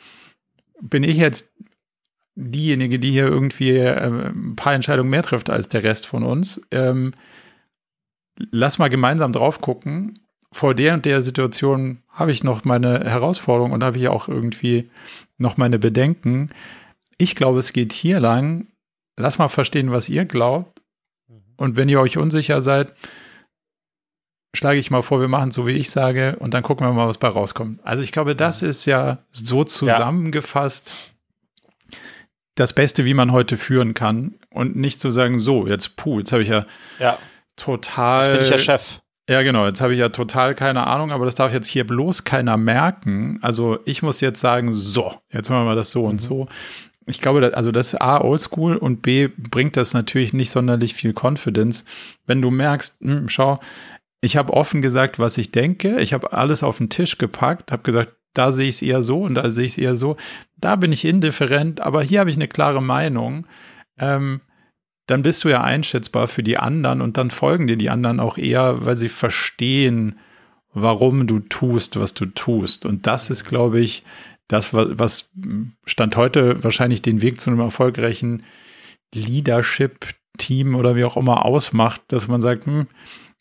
[0.80, 1.50] bin ich jetzt
[2.34, 6.60] diejenige, die hier irgendwie äh, ein paar Entscheidungen mehr trifft als der Rest von uns.
[6.70, 7.14] Ähm,
[8.50, 10.18] lass mal gemeinsam drauf gucken.
[10.50, 14.90] Vor der und der Situation habe ich noch meine Herausforderung und habe ich auch irgendwie
[15.38, 16.50] noch meine Bedenken.
[17.16, 18.66] Ich glaube, es geht hier lang.
[19.16, 20.82] Lass mal verstehen, was ihr glaubt.
[21.56, 22.94] Und wenn ihr euch unsicher seid,
[24.54, 26.92] schlage ich mal vor, wir machen es so, wie ich sage, und dann gucken wir
[26.92, 27.80] mal, was bei rauskommt.
[27.84, 31.11] Also ich glaube, das ist ja so zusammengefasst
[32.54, 34.34] das Beste, wie man heute führen kann.
[34.50, 36.66] Und nicht zu sagen, so, jetzt, puh, jetzt habe ich ja
[36.98, 37.18] Ja,
[37.56, 38.26] total.
[38.26, 39.00] jetzt bin ich ja Chef.
[39.28, 39.66] Ja, genau.
[39.66, 43.38] Jetzt habe ich ja total keine Ahnung, aber das darf jetzt hier bloß keiner merken.
[43.40, 46.48] Also ich muss jetzt sagen, so, jetzt machen wir mal das so und so.
[47.06, 50.94] Ich glaube, das, also das ist A, oldschool und B, bringt das natürlich nicht sonderlich
[50.94, 51.84] viel Confidence.
[52.26, 53.58] Wenn du merkst, hm, schau,
[54.20, 56.00] ich habe offen gesagt, was ich denke.
[56.00, 59.22] Ich habe alles auf den Tisch gepackt, habe gesagt, da sehe ich es eher so
[59.22, 60.16] und da sehe ich es eher so.
[60.56, 63.46] Da bin ich indifferent, aber hier habe ich eine klare Meinung.
[63.98, 64.40] Ähm,
[65.06, 68.38] dann bist du ja einschätzbar für die anderen und dann folgen dir die anderen auch
[68.38, 70.18] eher, weil sie verstehen,
[70.72, 72.86] warum du tust, was du tust.
[72.86, 74.04] Und das ist, glaube ich,
[74.48, 75.30] das, was
[75.84, 78.44] Stand heute wahrscheinlich den Weg zu einem erfolgreichen
[79.14, 82.86] Leadership-Team oder wie auch immer ausmacht, dass man sagt, hm,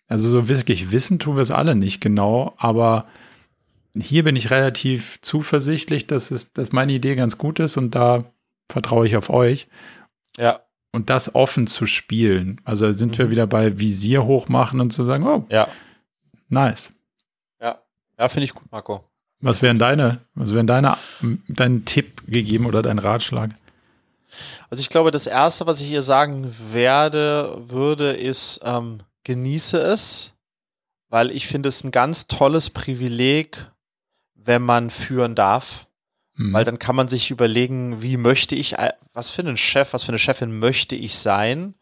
[0.08, 3.06] also so wirklich wissen tun wir es alle nicht genau, aber
[4.00, 8.26] hier bin ich relativ zuversichtlich, dass, es, dass meine Idee ganz gut ist und da
[8.70, 9.68] vertraue ich auf euch.
[10.38, 10.62] Ja.
[10.92, 12.62] Und das offen zu spielen.
[12.64, 13.18] Also sind mhm.
[13.18, 15.68] wir wieder bei Visier hochmachen und zu sagen, oh, ja.
[16.50, 16.90] nice.
[17.62, 17.80] Ja,
[18.18, 19.04] ja, finde ich gut, Marco.
[19.40, 20.98] Was wären deine, was wären deine,
[21.48, 23.52] dein Tipp gegeben oder dein Ratschlag?
[24.70, 30.34] Also ich glaube, das erste, was ich hier sagen werde, würde, ist, ähm, genieße es,
[31.10, 33.71] weil ich finde es ein ganz tolles Privileg,
[34.46, 35.88] wenn man führen darf.
[36.36, 36.54] Mhm.
[36.54, 38.76] Weil dann kann man sich überlegen, wie möchte ich,
[39.14, 41.76] was für einen Chef, was für eine Chefin möchte ich sein?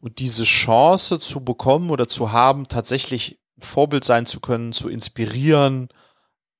[0.00, 5.88] Und diese Chance zu bekommen oder zu haben, tatsächlich Vorbild sein zu können, zu inspirieren,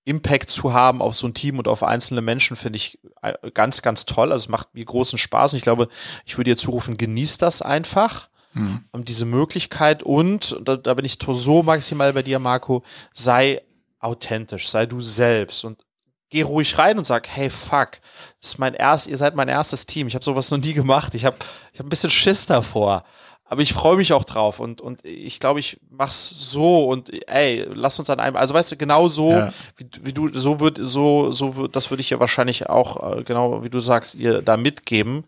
[0.05, 3.83] Impact zu haben auf so ein Team und auf einzelne Menschen, finde ich äh, ganz,
[3.83, 4.33] ganz toll.
[4.33, 5.53] Also es macht mir großen Spaß.
[5.53, 5.89] Und ich glaube,
[6.27, 8.29] ich würde dir zurufen, genieß das einfach.
[8.53, 8.85] Mhm.
[8.99, 13.63] Diese Möglichkeit und, da, da bin ich so maximal bei dir, Marco, sei
[14.05, 15.85] authentisch, sei du selbst und
[16.31, 17.93] geh ruhig rein und sag, hey, fuck,
[18.41, 20.09] das ist mein erst, ihr seid mein erstes Team.
[20.09, 21.15] Ich habe sowas noch nie gemacht.
[21.15, 21.37] Ich habe
[21.73, 23.05] ich hab ein bisschen Schiss davor.
[23.47, 27.69] Aber ich freue mich auch drauf und, und ich glaube, ich mach's so und ey,
[27.73, 29.53] lass uns an einem, also weißt du, genau so, ja.
[29.77, 33.23] wie, wie, du, so wird, so, so wird, das würde ich ja wahrscheinlich auch, äh,
[33.23, 35.25] genau wie du sagst, ihr da mitgeben.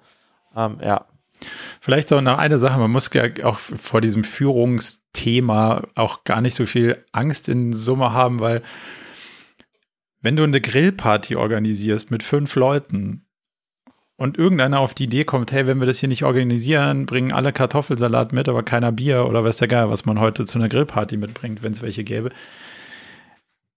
[0.57, 1.05] Ähm, ja.
[1.81, 6.55] Vielleicht auch noch eine Sache, man muss ja auch vor diesem Führungsthema auch gar nicht
[6.55, 8.63] so viel Angst in Summe haben, weil
[10.21, 13.27] wenn du eine Grillparty organisierst mit fünf Leuten
[14.17, 17.53] und irgendeiner auf die Idee kommt, hey, wenn wir das hier nicht organisieren, bringen alle
[17.53, 21.17] Kartoffelsalat mit, aber keiner Bier oder weiß der Geil, was man heute zu einer Grillparty
[21.17, 22.31] mitbringt, wenn es welche gäbe,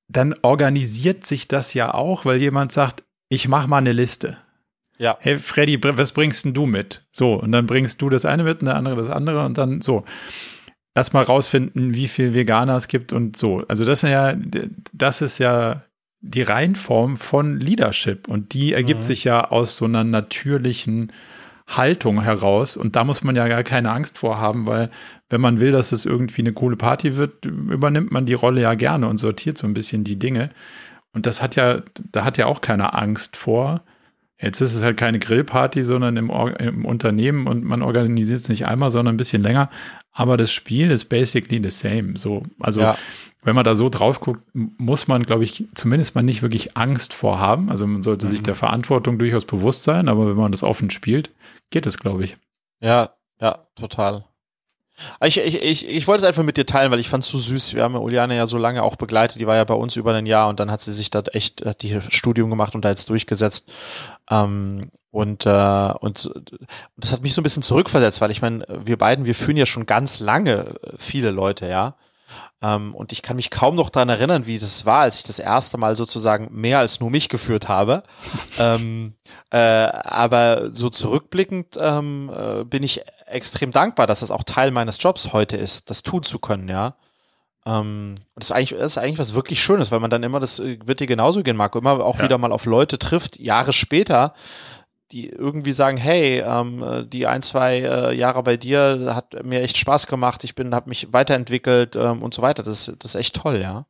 [0.07, 4.37] dann organisiert sich das ja auch, weil jemand sagt, ich mache mal eine Liste.
[4.99, 5.17] Ja.
[5.21, 7.05] Hey, Freddy, was bringst denn du mit?
[7.09, 9.81] So, und dann bringst du das eine mit und der andere das andere und dann
[9.81, 10.03] so.
[10.95, 13.63] Erstmal rausfinden, wie viel Veganer es gibt und so.
[13.67, 14.35] Also das ist ja,
[14.91, 15.83] das ist ja
[16.19, 19.03] die Reinform von Leadership und die ergibt mhm.
[19.03, 21.13] sich ja aus so einer natürlichen
[21.67, 24.89] Haltung heraus und da muss man ja gar keine Angst vor haben, weil
[25.29, 28.73] wenn man will, dass es irgendwie eine coole Party wird, übernimmt man die Rolle ja
[28.73, 30.49] gerne und sortiert so ein bisschen die Dinge.
[31.13, 33.83] Und das hat ja, da hat ja auch keine Angst vor.
[34.41, 38.67] Jetzt ist es halt keine Grillparty, sondern im, im Unternehmen und man organisiert es nicht
[38.67, 39.69] einmal, sondern ein bisschen länger.
[40.13, 42.13] Aber das Spiel ist basically the same.
[42.15, 42.97] So, also ja.
[43.43, 47.13] wenn man da so drauf guckt, muss man, glaube ich, zumindest mal nicht wirklich Angst
[47.13, 47.69] vorhaben.
[47.69, 48.29] Also man sollte mhm.
[48.29, 51.31] sich der Verantwortung durchaus bewusst sein, aber wenn man das offen spielt,
[51.69, 52.37] geht es, glaube ich.
[52.81, 53.09] Ja,
[53.41, 54.23] ja, total.
[55.23, 57.37] Ich, ich, ich, ich wollte es einfach mit dir teilen, weil ich fand es so
[57.37, 57.73] süß.
[57.73, 59.39] Wir haben ja Uliane ja so lange auch begleitet.
[59.39, 61.65] Die war ja bei uns über ein Jahr und dann hat sie sich da echt
[61.65, 63.71] hat die Studium gemacht und da jetzt durchgesetzt.
[64.29, 64.81] Ähm,
[65.11, 66.31] und, äh, und
[66.97, 69.65] das hat mich so ein bisschen zurückversetzt, weil ich meine, wir beiden, wir führen ja
[69.65, 71.95] schon ganz lange viele Leute, ja.
[72.61, 75.39] Ähm, und ich kann mich kaum noch daran erinnern, wie das war, als ich das
[75.39, 78.03] erste Mal sozusagen mehr als nur mich geführt habe.
[78.59, 79.13] ähm,
[79.49, 85.01] äh, aber so zurückblickend ähm, äh, bin ich extrem dankbar, dass das auch Teil meines
[85.01, 86.95] Jobs heute ist, das tun zu können, ja.
[87.65, 90.59] Ähm, das, ist eigentlich, das ist eigentlich was wirklich Schönes, weil man dann immer, das
[90.59, 92.23] äh, wird dir genauso gehen, Marco, immer auch ja.
[92.23, 94.33] wieder mal auf Leute trifft, Jahre später,
[95.11, 99.77] die irgendwie sagen, hey, ähm, die ein, zwei äh, Jahre bei dir hat mir echt
[99.77, 102.63] Spaß gemacht, ich bin, habe mich weiterentwickelt ähm, und so weiter.
[102.63, 103.85] Das, das ist echt toll, ja.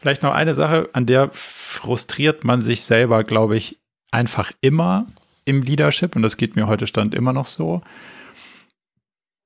[0.00, 3.78] Vielleicht noch eine Sache, an der frustriert man sich selber, glaube ich,
[4.10, 5.06] einfach immer
[5.44, 7.82] im Leadership und das geht mir heute Stand immer noch so.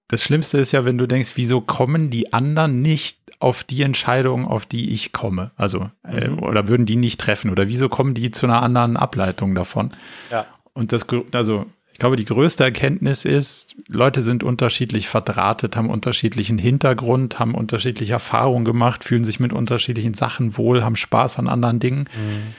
[0.08, 4.46] Das Schlimmste ist ja, wenn du denkst, wieso kommen die anderen nicht auf die Entscheidung,
[4.46, 5.50] auf die ich komme?
[5.56, 6.40] Also, äh, mhm.
[6.40, 7.50] oder würden die nicht treffen?
[7.50, 9.90] Oder wieso kommen die zu einer anderen Ableitung davon?
[10.30, 10.46] Ja.
[10.74, 16.58] Und das, also ich glaube, die größte Erkenntnis ist, Leute sind unterschiedlich verdrahtet, haben unterschiedlichen
[16.58, 21.78] Hintergrund, haben unterschiedliche Erfahrungen gemacht, fühlen sich mit unterschiedlichen Sachen wohl, haben Spaß an anderen
[21.78, 22.00] Dingen.
[22.00, 22.54] Mhm.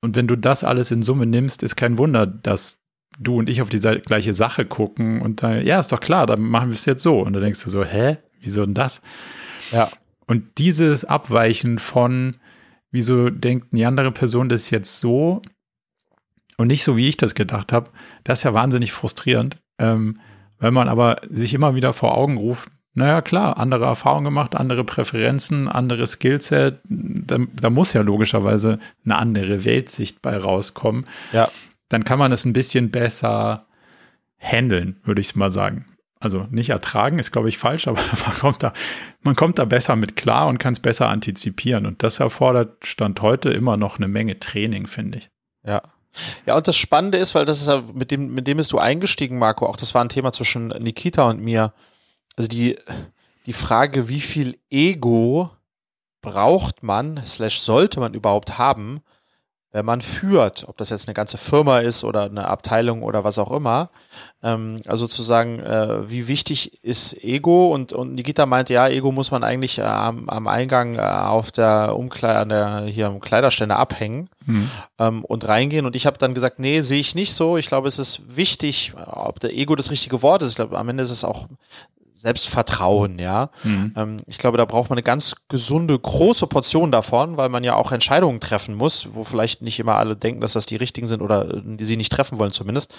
[0.00, 2.81] Und wenn du das alles in Summe nimmst, ist kein Wunder, dass
[3.18, 6.40] du und ich auf die gleiche Sache gucken und da, ja, ist doch klar, dann
[6.40, 7.20] machen wir es jetzt so.
[7.20, 9.02] Und da denkst du so, hä, wieso denn das?
[9.70, 9.90] Ja.
[10.26, 12.36] Und dieses Abweichen von,
[12.90, 15.42] wieso denkt die andere Person das jetzt so,
[16.56, 17.90] und nicht so, wie ich das gedacht habe.
[18.24, 20.20] Das ist ja wahnsinnig frustrierend, ähm,
[20.58, 24.84] weil man aber sich immer wieder vor Augen ruft, naja, klar, andere Erfahrungen gemacht, andere
[24.84, 26.80] Präferenzen, andere Skillset.
[26.84, 31.06] Da, da, muss ja logischerweise eine andere Weltsicht bei rauskommen.
[31.32, 31.50] Ja.
[31.92, 33.66] Dann kann man es ein bisschen besser
[34.38, 35.84] handeln, würde ich mal sagen.
[36.20, 38.72] Also nicht ertragen ist, glaube ich, falsch, aber man kommt da,
[39.20, 41.84] man kommt da besser mit klar und kann es besser antizipieren.
[41.84, 45.30] Und das erfordert Stand heute immer noch eine Menge Training, finde ich.
[45.66, 45.82] Ja.
[46.44, 48.78] Ja, und das Spannende ist, weil das ist ja, mit dem, mit dem bist du
[48.78, 51.72] eingestiegen, Marco, auch das war ein Thema zwischen Nikita und mir.
[52.36, 52.78] Also die,
[53.46, 55.50] die Frage, wie viel Ego
[56.20, 59.00] braucht man, slash sollte man überhaupt haben,
[59.72, 63.38] wenn man führt, ob das jetzt eine ganze Firma ist oder eine Abteilung oder was
[63.38, 63.88] auch immer.
[64.42, 67.72] Ähm, also zu sagen, äh, wie wichtig ist Ego?
[67.72, 71.50] Und, und Nikita meinte, ja, Ego muss man eigentlich äh, am, am Eingang äh, auf
[71.50, 74.70] der Umkleide, hier am Kleiderständer abhängen mhm.
[74.98, 75.86] ähm, und reingehen.
[75.86, 77.56] Und ich habe dann gesagt, nee, sehe ich nicht so.
[77.56, 80.50] Ich glaube, es ist wichtig, ob der Ego das richtige Wort ist.
[80.50, 81.46] Ich glaube, am Ende ist es auch
[82.22, 83.50] Selbstvertrauen, ja.
[83.64, 83.92] Mhm.
[83.96, 87.74] Ähm, ich glaube, da braucht man eine ganz gesunde, große Portion davon, weil man ja
[87.74, 91.20] auch Entscheidungen treffen muss, wo vielleicht nicht immer alle denken, dass das die richtigen sind
[91.20, 92.94] oder äh, die sie nicht treffen wollen zumindest.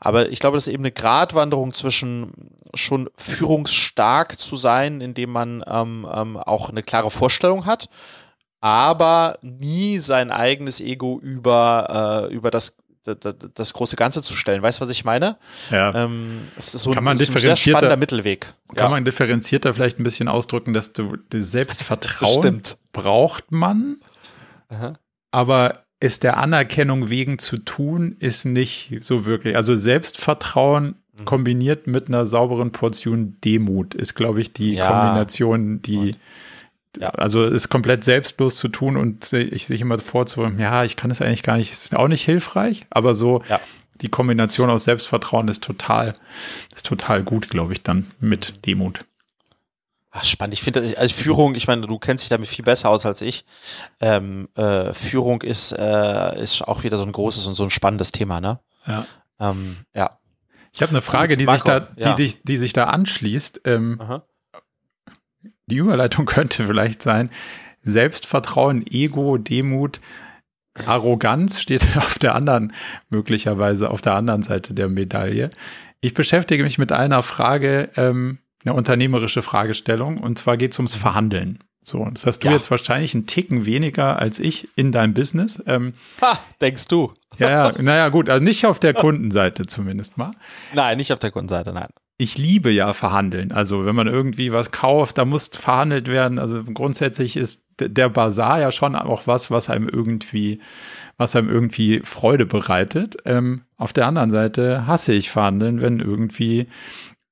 [0.00, 2.32] Aber ich glaube, das ist eben eine Gratwanderung zwischen
[2.74, 7.88] schon führungsstark zu sein, indem man ähm, ähm, auch eine klare Vorstellung hat,
[8.60, 12.78] aber nie sein eigenes Ego über, äh, über das
[13.14, 14.62] das große Ganze zu stellen.
[14.62, 15.36] Weißt du, was ich meine?
[15.70, 15.94] Ja.
[15.94, 18.52] Ähm, es ist so kann man ein, ein sehr spannender Mittelweg.
[18.68, 18.88] Kann ja.
[18.88, 23.96] man differenzierter vielleicht ein bisschen ausdrücken, dass du Selbstvertrauen braucht man,
[24.68, 24.94] Aha.
[25.30, 29.56] aber es der Anerkennung wegen zu tun, ist nicht so wirklich.
[29.56, 31.24] Also Selbstvertrauen mhm.
[31.24, 34.88] kombiniert mit einer sauberen Portion Demut ist, glaube ich, die ja.
[34.88, 36.16] Kombination, die und
[37.00, 37.08] ja.
[37.10, 41.10] Also ist komplett selbstlos zu tun und ich sehe immer vor zu, ja, ich kann
[41.10, 43.60] es eigentlich gar nicht, ist auch nicht hilfreich, aber so ja.
[44.00, 46.14] die Kombination aus Selbstvertrauen ist total,
[46.74, 49.04] ist total gut, glaube ich, dann mit Demut.
[50.18, 50.54] Ach, spannend.
[50.54, 53.44] Ich finde, als Führung, ich meine, du kennst dich damit viel besser aus als ich.
[54.00, 58.12] Ähm, äh, Führung ist, äh, ist auch wieder so ein großes und so ein spannendes
[58.12, 58.60] Thema, ne?
[58.86, 59.06] Ja.
[59.38, 60.10] Ähm, ja.
[60.72, 62.14] Ich habe eine Frage, die sich da, die, ja.
[62.14, 63.60] die, die, sich da anschließt.
[63.64, 64.00] Ähm,
[65.66, 67.30] die Überleitung könnte vielleicht sein,
[67.82, 70.00] Selbstvertrauen, Ego, Demut,
[70.86, 72.72] Arroganz steht auf der anderen,
[73.08, 75.50] möglicherweise auf der anderen Seite der Medaille.
[76.00, 80.94] Ich beschäftige mich mit einer Frage, ähm, eine unternehmerische Fragestellung, und zwar geht es ums
[80.94, 81.60] Verhandeln.
[81.82, 82.54] So, das hast du ja.
[82.54, 85.62] jetzt wahrscheinlich einen Ticken weniger als ich in deinem Business.
[85.66, 87.14] Ähm, ha, denkst du?
[87.38, 90.32] Ja, ja, naja, gut, also nicht auf der Kundenseite zumindest mal.
[90.74, 93.52] Nein, nicht auf der Kundenseite, nein ich liebe ja verhandeln.
[93.52, 96.38] Also wenn man irgendwie was kauft, da muss verhandelt werden.
[96.38, 100.60] Also grundsätzlich ist der Bazar ja schon auch was, was einem irgendwie,
[101.18, 103.16] was einem irgendwie Freude bereitet.
[103.26, 106.68] Ähm, auf der anderen Seite hasse ich verhandeln, wenn irgendwie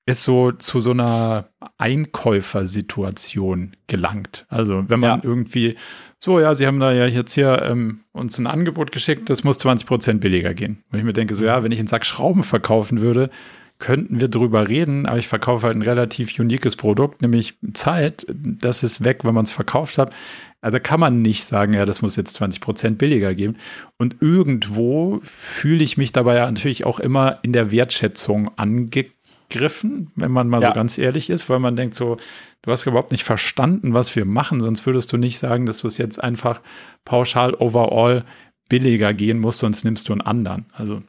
[0.07, 4.45] es so zu so einer Einkäufersituation gelangt.
[4.51, 5.25] Also wenn man ja.
[5.25, 5.77] irgendwie
[6.19, 9.57] so, ja, sie haben da ja jetzt hier ähm, uns ein Angebot geschickt, das muss
[9.59, 10.85] 20 Prozent billiger gehen.
[10.93, 13.31] Und ich mir denke so, ja, wenn ich einen Sack Schrauben verkaufen würde,
[13.79, 18.27] könnten wir drüber reden, aber ich verkaufe halt ein relativ uniques Produkt, nämlich Zeit.
[18.29, 20.15] Das ist weg, wenn man es verkauft hat.
[20.61, 23.57] Also kann man nicht sagen, ja, das muss jetzt 20 Prozent billiger geben.
[23.99, 30.31] Und irgendwo fühle ich mich dabei ja natürlich auch immer in der Wertschätzung angegriffen, wenn
[30.31, 30.69] man mal ja.
[30.69, 32.17] so ganz ehrlich ist, weil man denkt so,
[32.63, 35.89] du hast überhaupt nicht verstanden, was wir machen, sonst würdest du nicht sagen, dass du
[35.89, 36.63] es jetzt einfach
[37.05, 38.25] pauschal overall
[38.71, 40.65] billiger gehen musst, sonst nimmst du einen anderen.
[40.73, 41.03] Also.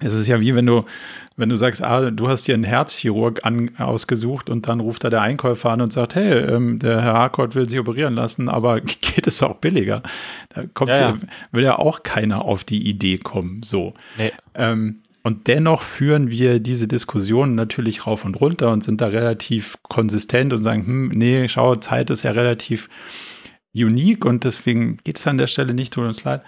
[0.00, 0.84] Es ist ja wie wenn du,
[1.36, 5.10] wenn du sagst, ah, du hast dir einen Herzchirurg an, ausgesucht und dann ruft da
[5.10, 8.80] der Einkäufer an und sagt, hey, ähm, der Herr Harcourt will sich operieren lassen, aber
[8.80, 10.02] geht es auch billiger?
[10.50, 11.18] Da kommt ja, ja.
[11.52, 13.62] will ja auch keiner auf die Idee kommen.
[13.62, 13.94] So.
[14.16, 14.32] Nee.
[14.54, 19.76] Ähm, und dennoch führen wir diese Diskussionen natürlich rauf und runter und sind da relativ
[19.82, 22.88] konsistent und sagen, hm, nee, schau, Zeit ist ja relativ
[23.74, 26.42] unique und deswegen geht es an der Stelle nicht, tut uns leid.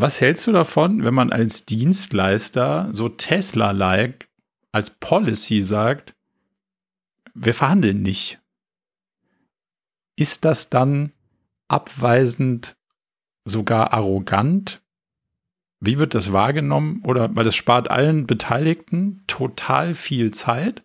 [0.00, 4.30] Was hältst du davon, wenn man als Dienstleister so Tesla-like
[4.72, 6.14] als Policy sagt,
[7.34, 8.40] wir verhandeln nicht?
[10.16, 11.12] Ist das dann
[11.68, 12.78] abweisend,
[13.44, 14.80] sogar arrogant?
[15.80, 17.02] Wie wird das wahrgenommen?
[17.04, 20.82] Oder weil es spart allen Beteiligten total viel Zeit,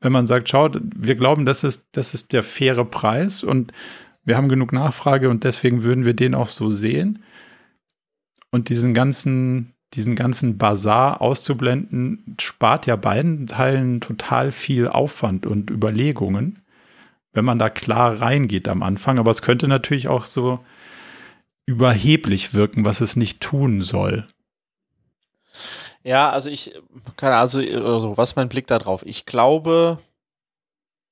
[0.00, 3.70] wenn man sagt, schaut, wir glauben, das ist, das ist der faire Preis und
[4.24, 7.22] wir haben genug Nachfrage und deswegen würden wir den auch so sehen
[8.52, 15.70] und diesen ganzen, diesen ganzen Bazar auszublenden, spart ja beiden Teilen total viel Aufwand und
[15.70, 16.62] Überlegungen,
[17.32, 19.18] wenn man da klar reingeht am Anfang.
[19.18, 20.60] Aber es könnte natürlich auch so
[21.66, 24.26] überheblich wirken, was es nicht tun soll.
[26.04, 26.74] Ja, also ich,
[27.16, 29.02] keine also, also was ist mein Blick da drauf?
[29.06, 29.98] Ich glaube,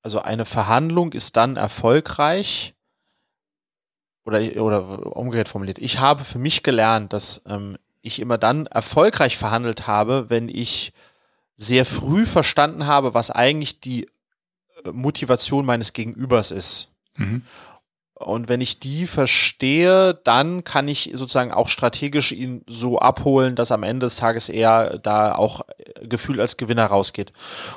[0.03, 2.73] also eine Verhandlung ist dann erfolgreich,
[4.25, 9.37] oder, oder umgekehrt formuliert, ich habe für mich gelernt, dass ähm, ich immer dann erfolgreich
[9.37, 10.93] verhandelt habe, wenn ich
[11.55, 14.05] sehr früh verstanden habe, was eigentlich die
[14.83, 16.89] äh, Motivation meines Gegenübers ist.
[17.17, 17.43] Mhm.
[18.15, 23.71] Und wenn ich die verstehe, dann kann ich sozusagen auch strategisch ihn so abholen, dass
[23.71, 27.33] am Ende des Tages er da auch äh, Gefühl als Gewinner rausgeht.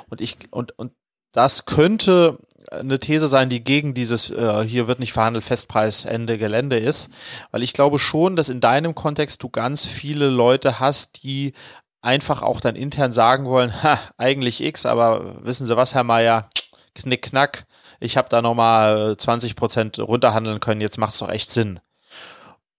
[0.09, 0.93] Und ich, und, und
[1.31, 2.39] das könnte
[2.71, 7.09] eine These sein, die gegen dieses äh, hier wird nicht verhandelt, Festpreis, Ende Gelände ist.
[7.51, 11.53] Weil ich glaube schon, dass in deinem Kontext du ganz viele Leute hast, die
[12.01, 16.49] einfach auch dann intern sagen wollen, ha, eigentlich X, aber wissen Sie was, Herr Meier,
[16.93, 17.65] knick, knack,
[17.99, 21.79] ich habe da nochmal 20 Prozent runterhandeln können, jetzt macht es doch echt Sinn.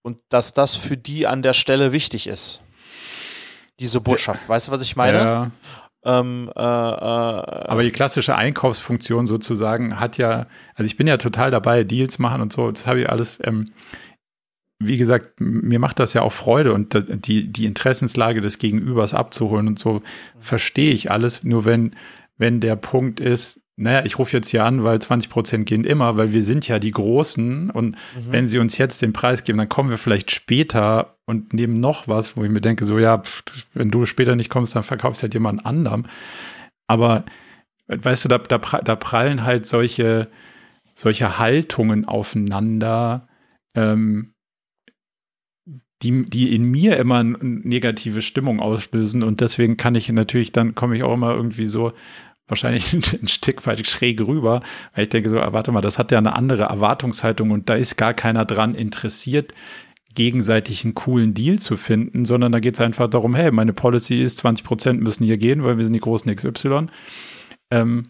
[0.03, 2.61] Und dass das für die an der Stelle wichtig ist.
[3.81, 4.49] Diese Botschaft.
[4.49, 5.19] Weißt du, was ich meine?
[5.19, 5.51] Ja.
[6.07, 10.47] Ähm, äh, äh, Aber die klassische Einkaufsfunktion sozusagen hat ja,
[10.77, 13.73] also ich bin ja total dabei, Deals machen und so, das habe ich alles, ähm,
[14.79, 19.67] wie gesagt, mir macht das ja auch Freude und die, die Interessenslage des Gegenübers abzuholen
[19.67, 20.03] und so
[20.39, 21.43] verstehe ich alles.
[21.43, 21.97] Nur wenn,
[22.37, 26.17] wenn der Punkt ist, naja, ich rufe jetzt hier an, weil 20 Prozent gehen immer,
[26.17, 27.97] weil wir sind ja die Großen und mhm.
[28.31, 32.09] wenn sie uns jetzt den Preis geben, dann kommen wir vielleicht später und nehmen noch
[32.09, 33.43] was, wo ich mir denke, so ja, pff,
[33.75, 36.07] wenn du später nicht kommst, dann verkaufst du halt jemand anderem.
[36.87, 37.25] Aber
[37.89, 40.29] weißt du, da, da, da prallen halt solche,
[40.95, 43.29] solche Haltungen aufeinander,
[43.75, 44.33] ähm,
[46.03, 50.75] die, die in mir immer eine negative Stimmung auslösen und deswegen kann ich natürlich, dann
[50.75, 51.93] komme ich auch immer irgendwie so
[52.49, 52.93] wahrscheinlich
[53.23, 54.63] ein Stück weit schräg rüber,
[54.95, 57.75] weil ich denke so, ah, warte mal, das hat ja eine andere Erwartungshaltung und da
[57.75, 59.55] ist gar keiner dran interessiert,
[60.15, 64.23] gegenseitig einen coolen Deal zu finden, sondern da geht es einfach darum, hey, meine Policy
[64.23, 66.87] ist, 20 Prozent müssen hier gehen, weil wir sind die großen XY.
[67.71, 68.09] Ähm,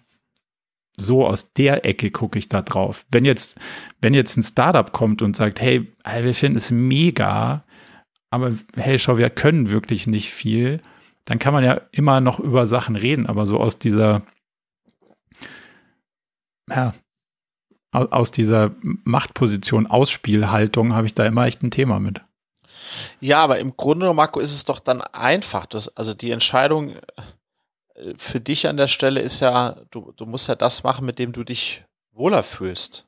[0.98, 3.04] so aus der Ecke gucke ich da drauf.
[3.10, 3.58] Wenn jetzt,
[4.00, 7.64] wenn jetzt ein Startup kommt und sagt, hey, wir finden es mega,
[8.30, 10.80] aber hey, schau, wir können wirklich nicht viel,
[11.26, 14.22] dann kann man ja immer noch über Sachen reden, aber so aus dieser,
[16.70, 16.94] ja,
[17.90, 22.20] aus dieser Machtposition, Ausspielhaltung habe ich da immer echt ein Thema mit.
[23.20, 25.66] Ja, aber im Grunde, Marco, ist es doch dann einfach.
[25.66, 26.94] Das, also die Entscheidung
[27.94, 31.18] äh, für dich an der Stelle ist ja, du, du musst ja das machen, mit
[31.18, 33.05] dem du dich wohler fühlst.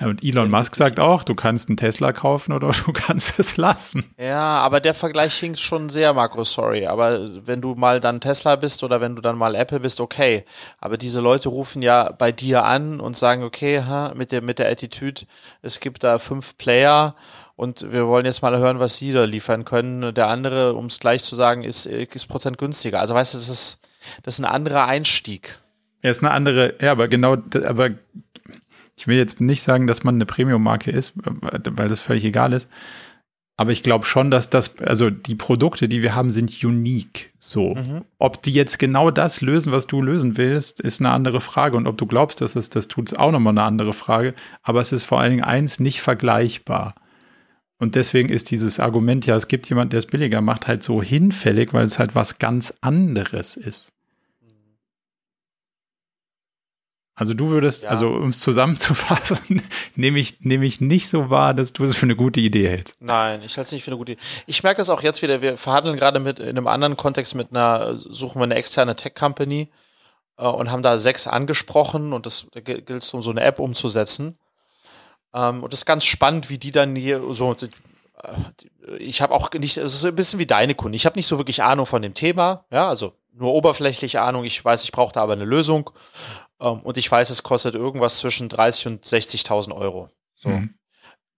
[0.00, 3.56] Ja, und Elon Musk sagt auch, du kannst einen Tesla kaufen oder du kannst es
[3.56, 4.04] lassen.
[4.18, 6.86] Ja, aber der Vergleich hinkt schon sehr, Marco, sorry.
[6.86, 10.44] Aber wenn du mal dann Tesla bist oder wenn du dann mal Apple bist, okay.
[10.80, 14.58] Aber diese Leute rufen ja bei dir an und sagen, okay, ha, mit der, mit
[14.58, 15.22] der Attitüde,
[15.62, 17.14] es gibt da fünf Player
[17.54, 20.12] und wir wollen jetzt mal hören, was sie da liefern können.
[20.12, 22.98] Der andere, um es gleich zu sagen, ist x Prozent günstiger.
[22.98, 23.80] Also weißt du, das ist,
[24.24, 25.60] das ist ein anderer Einstieg.
[26.02, 27.90] Er ist eine andere, ja, aber genau, aber
[28.96, 32.68] ich will jetzt nicht sagen, dass man eine Premium-Marke ist, weil das völlig egal ist.
[33.56, 37.32] Aber ich glaube schon, dass das, also die Produkte, die wir haben, sind unique.
[37.38, 37.74] So.
[37.76, 38.04] Mhm.
[38.18, 41.76] Ob die jetzt genau das lösen, was du lösen willst, ist eine andere Frage.
[41.76, 44.34] Und ob du glaubst, dass es das tut, ist auch nochmal eine andere Frage.
[44.62, 46.96] Aber es ist vor allen Dingen eins nicht vergleichbar.
[47.78, 51.00] Und deswegen ist dieses Argument, ja, es gibt jemand, der es billiger macht, halt so
[51.00, 53.93] hinfällig, weil es halt was ganz anderes ist.
[57.16, 57.90] Also du würdest, ja.
[57.90, 59.62] also um es zusammenzufassen,
[59.94, 62.96] nehme ich, nehme ich nicht so wahr, dass du es für eine gute Idee hältst.
[62.98, 64.22] Nein, ich halte es nicht für eine gute Idee.
[64.46, 67.50] Ich merke das auch jetzt wieder, wir verhandeln gerade mit in einem anderen Kontext mit
[67.50, 69.70] einer, suchen wir eine externe Tech-Company
[70.38, 73.60] äh, und haben da sechs angesprochen und das da gilt es, um so eine App
[73.60, 74.36] umzusetzen.
[75.32, 77.66] Ähm, und das ist ganz spannend, wie die dann hier so äh,
[78.98, 80.94] ich habe auch nicht, es ist ein bisschen wie deine Kunden.
[80.94, 84.44] Ich habe nicht so wirklich Ahnung von dem Thema, ja, also nur oberflächliche Ahnung.
[84.44, 85.90] Ich weiß, ich brauche da aber eine Lösung.
[86.60, 90.08] Ähm, und ich weiß, es kostet irgendwas zwischen 30 und 60.000 Euro.
[90.34, 90.50] So.
[90.50, 90.74] Mhm.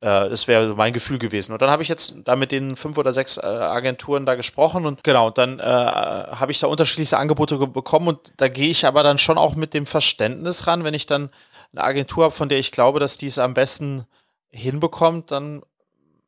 [0.00, 1.52] Äh, das wäre mein Gefühl gewesen.
[1.52, 4.84] Und dann habe ich jetzt da mit den fünf oder sechs äh, Agenturen da gesprochen
[4.84, 9.02] und genau, dann äh, habe ich da unterschiedliche Angebote bekommen und da gehe ich aber
[9.02, 11.30] dann schon auch mit dem Verständnis ran, wenn ich dann
[11.72, 14.04] eine Agentur habe, von der ich glaube, dass die es am besten
[14.50, 15.62] hinbekommt, dann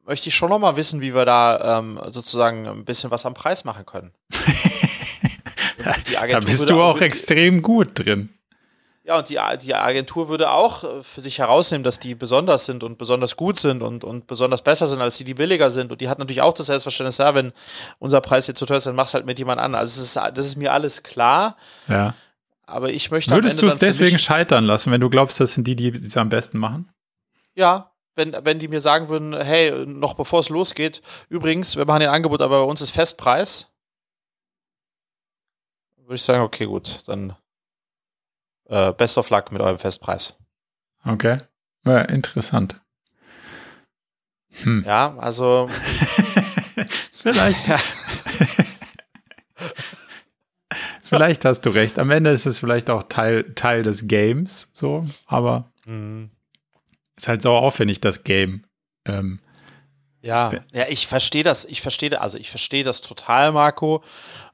[0.05, 3.35] möchte ich schon noch mal wissen, wie wir da ähm, sozusagen ein bisschen was am
[3.35, 4.14] Preis machen können.
[6.30, 8.30] da bist du auch extrem gut drin.
[9.09, 12.84] Ja, und die, die Agentur würde auch äh, für sich herausnehmen, dass die besonders sind
[12.84, 15.91] und besonders gut sind und, und besonders besser sind als die, die billiger sind.
[15.91, 17.53] Und die hat natürlich auch das Selbstverständnis, ja, wenn
[17.99, 19.74] unser Preis jetzt zu teuer ist, dann mach's halt mit jemand an.
[19.74, 21.57] Also ist, das ist mir alles klar.
[21.89, 22.14] Ja.
[22.66, 23.32] Aber ich möchte.
[23.32, 26.28] Würdest du es deswegen scheitern lassen, wenn du glaubst, das sind die, die es am
[26.28, 26.91] besten machen?
[27.55, 32.03] Ja, wenn, wenn die mir sagen würden, hey, noch bevor es losgeht, übrigens, wir machen
[32.03, 33.72] ein Angebot, aber bei uns ist Festpreis,
[36.09, 37.37] würde ich sagen, okay, gut, dann
[38.65, 40.39] äh, Best of Luck mit eurem Festpreis.
[41.05, 41.39] Okay.
[41.85, 42.81] Ja, interessant.
[44.63, 44.85] Hm.
[44.87, 45.69] Ja, also.
[47.13, 47.59] Vielleicht.
[51.03, 51.99] Vielleicht hast du recht.
[51.99, 56.31] Am Ende ist es vielleicht auch Teil, Teil des Games, so, aber mhm.
[57.17, 58.67] ist halt so aufwendig, das Game.
[59.07, 59.41] Ähm,
[60.21, 64.05] ja, ja, ich verstehe das, ich verstehe, also ich verstehe das total, Marco.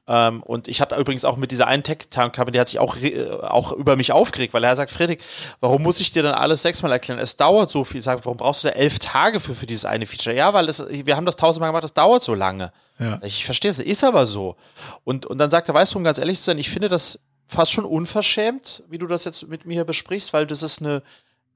[0.07, 3.27] Ähm, und ich habe übrigens auch mit dieser einen Tech-Company, die hat sich auch, äh,
[3.41, 5.19] auch über mich aufgeregt, weil er sagt, Friedrich,
[5.61, 7.19] warum muss ich dir dann alles sechsmal erklären?
[7.19, 7.99] Es dauert so viel.
[7.99, 10.35] Ich sage, warum brauchst du da elf Tage für, für dieses eine Feature?
[10.35, 12.71] Ja, weil es, wir haben das tausendmal gemacht, das dauert so lange.
[12.99, 13.19] Ja.
[13.23, 14.55] Ich verstehe es, ist aber so.
[15.03, 17.19] Und, und dann sagt er, weißt du, um ganz ehrlich zu sein, ich finde das
[17.47, 21.01] fast schon unverschämt, wie du das jetzt mit mir besprichst, weil das ist eine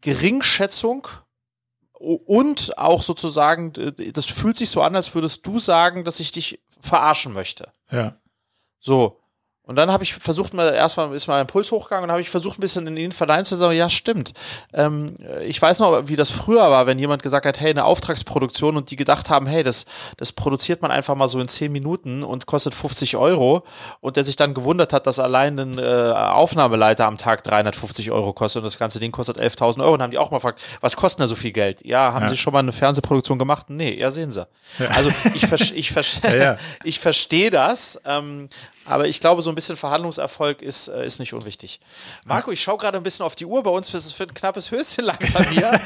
[0.01, 1.07] Geringschätzung
[1.99, 3.73] und auch sozusagen,
[4.13, 7.71] das fühlt sich so an, als würdest du sagen, dass ich dich verarschen möchte.
[7.91, 8.15] Ja.
[8.79, 9.18] So.
[9.69, 12.31] Und dann habe ich versucht, mal erstmal ist mal mein Puls hochgegangen und habe ich
[12.31, 14.33] versucht, ein bisschen in ihn verleihen zu sagen, ja, stimmt.
[14.73, 15.13] Ähm,
[15.45, 18.89] ich weiß noch, wie das früher war, wenn jemand gesagt hat, hey, eine Auftragsproduktion und
[18.89, 19.85] die gedacht haben, hey, das,
[20.17, 23.61] das produziert man einfach mal so in zehn Minuten und kostet 50 Euro
[24.01, 28.33] und der sich dann gewundert hat, dass allein ein äh, Aufnahmeleiter am Tag 350 Euro
[28.33, 29.91] kostet und das ganze Ding kostet 11.000 Euro.
[29.91, 31.85] Und dann haben die auch mal gefragt, was kostet denn so viel Geld?
[31.85, 32.29] Ja, haben ja.
[32.29, 33.67] Sie schon mal eine Fernsehproduktion gemacht?
[33.69, 34.47] Nee, ja, sehen Sie.
[34.79, 34.87] Ja.
[34.95, 35.43] Also ich,
[35.75, 35.91] ich,
[36.23, 38.01] ja, ich verstehe das.
[38.03, 38.49] Ähm,
[38.89, 41.79] aber ich glaube, so ein bisschen Verhandlungserfolg ist, äh, ist nicht unwichtig.
[42.25, 43.93] Marco, ich schaue gerade ein bisschen auf die Uhr bei uns.
[43.93, 45.69] Es wird ein knappes Höschen langsam hier.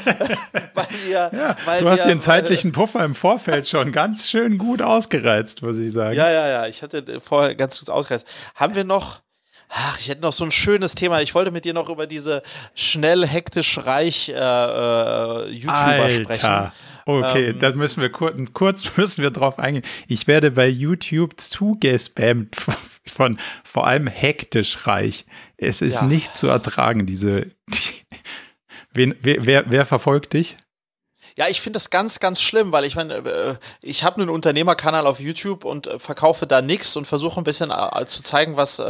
[0.73, 4.57] weil wir, ja, weil du wir, hast den zeitlichen Puffer im Vorfeld schon ganz schön
[4.57, 6.15] gut ausgereizt, muss ich sagen.
[6.15, 6.67] Ja, ja, ja.
[6.67, 8.25] Ich hatte vorher ganz gut ausgereizt.
[8.55, 9.19] Haben wir noch.
[9.67, 11.21] Ach, ich hätte noch so ein schönes Thema.
[11.21, 12.41] Ich wollte mit dir noch über diese
[12.73, 16.23] schnell, hektisch, reich äh, äh, YouTuber Alter.
[16.23, 16.71] sprechen.
[17.05, 19.83] Okay, ähm, da müssen wir kurz, kurz müssen wir drauf eingehen.
[20.07, 22.55] Ich werde bei YouTube zugespammt
[23.11, 25.25] von vor allem hektisch reich.
[25.57, 26.05] Es ist ja.
[26.05, 27.51] nicht zu ertragen, diese.
[27.67, 28.03] Die,
[28.93, 30.57] wen, wer, wer, wer verfolgt dich?
[31.36, 35.07] Ja, ich finde das ganz, ganz schlimm, weil ich meine, äh, ich habe einen Unternehmerkanal
[35.07, 38.81] auf YouTube und äh, verkaufe da nichts und versuche ein bisschen äh, zu zeigen, was,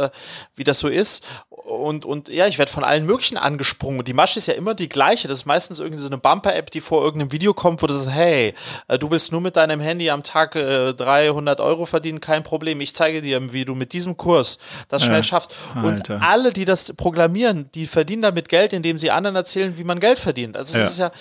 [0.56, 1.24] wie das so ist.
[1.48, 4.04] Und, und ja, ich werde von allen möglichen angesprungen.
[4.04, 5.28] Die Masche ist ja immer die gleiche.
[5.28, 8.10] Das ist meistens irgendwie so eine Bumper-App, die vor irgendeinem Video kommt, wo du sagst,
[8.10, 8.54] hey,
[8.98, 12.80] du willst nur mit deinem Handy am Tag 300 Euro verdienen, kein Problem.
[12.80, 15.54] Ich zeige dir, wie du mit diesem Kurs das schnell ja, schaffst.
[15.74, 16.20] Und Alter.
[16.22, 20.18] alle, die das programmieren, die verdienen damit Geld, indem sie anderen erzählen, wie man Geld
[20.18, 20.56] verdient.
[20.56, 21.06] Also das ja.
[21.06, 21.20] ist ja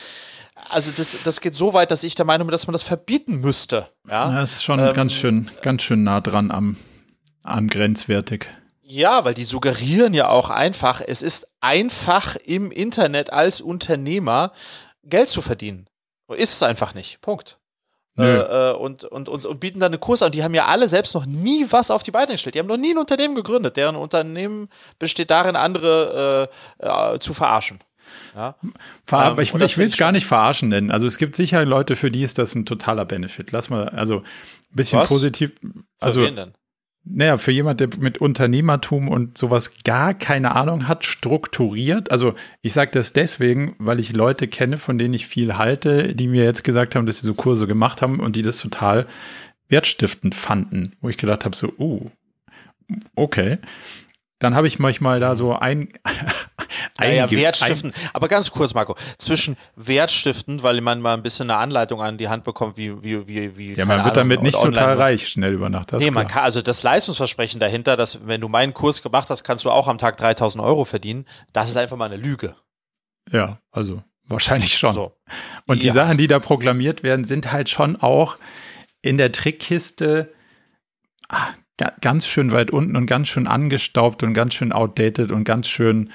[0.56, 3.41] also das, das geht so weit, dass ich der Meinung bin, dass man das verbieten
[3.41, 3.89] müsste.
[4.08, 6.78] Ja, das ist schon ähm, ganz schön, ganz schön nah dran am,
[7.43, 8.47] am grenzwertig.
[8.82, 14.51] Ja, weil die suggerieren ja auch einfach, es ist einfach im Internet als Unternehmer
[15.04, 15.88] Geld zu verdienen.
[16.30, 17.22] Ist es einfach nicht.
[17.22, 17.60] Punkt.
[18.18, 20.32] Äh, äh, und, und, und, und, bieten dann eine Kurse an.
[20.32, 22.54] Die haben ja alle selbst noch nie was auf die Beine gestellt.
[22.54, 23.76] Die haben noch nie ein Unternehmen gegründet.
[23.76, 26.49] Deren Unternehmen besteht darin, andere
[26.80, 27.80] äh, äh zu verarschen.
[28.36, 28.55] Ja?
[29.09, 30.91] Aber ich, ich will es gar nicht verarschen nennen.
[30.91, 33.51] Also es gibt sicher Leute, für die ist das ein totaler Benefit.
[33.51, 35.09] Lass mal, also ein bisschen Was?
[35.09, 35.51] positiv.
[35.99, 36.51] Also, für wen denn?
[37.05, 42.11] Naja, für jemand, der mit Unternehmertum und sowas gar keine Ahnung hat, strukturiert.
[42.11, 46.29] Also ich sage das deswegen, weil ich Leute kenne, von denen ich viel halte, die
[46.29, 49.05] mir jetzt gesagt haben, dass sie so Kurse gemacht haben und die das total
[49.67, 50.93] wertstiftend fanden.
[51.01, 52.09] Wo ich gedacht habe, so, uh,
[53.15, 53.57] okay.
[54.43, 55.87] Dann habe ich manchmal da so ein,
[56.99, 57.93] ja, Wertstiften.
[57.93, 62.17] Ein Aber ganz kurz, Marco, zwischen Wertstiften, weil man mal ein bisschen eine Anleitung an
[62.17, 65.29] die Hand bekommt, wie, wie, wie, wie Ja, man wird Ahnung, damit nicht total reich
[65.29, 65.93] schnell über Nacht.
[65.93, 69.63] Nee, man kann, also das Leistungsversprechen dahinter, dass wenn du meinen Kurs gemacht hast, kannst
[69.63, 72.55] du auch am Tag 3000 Euro verdienen, das ist einfach mal eine Lüge.
[73.31, 74.91] Ja, also wahrscheinlich schon.
[74.91, 75.15] So.
[75.67, 78.37] Und die Sachen, die da proklamiert werden, sind halt schon auch
[79.01, 80.33] in der Trickkiste
[81.29, 81.53] ah,
[82.01, 86.11] ganz schön weit unten und ganz schön angestaubt und ganz schön outdated und ganz schön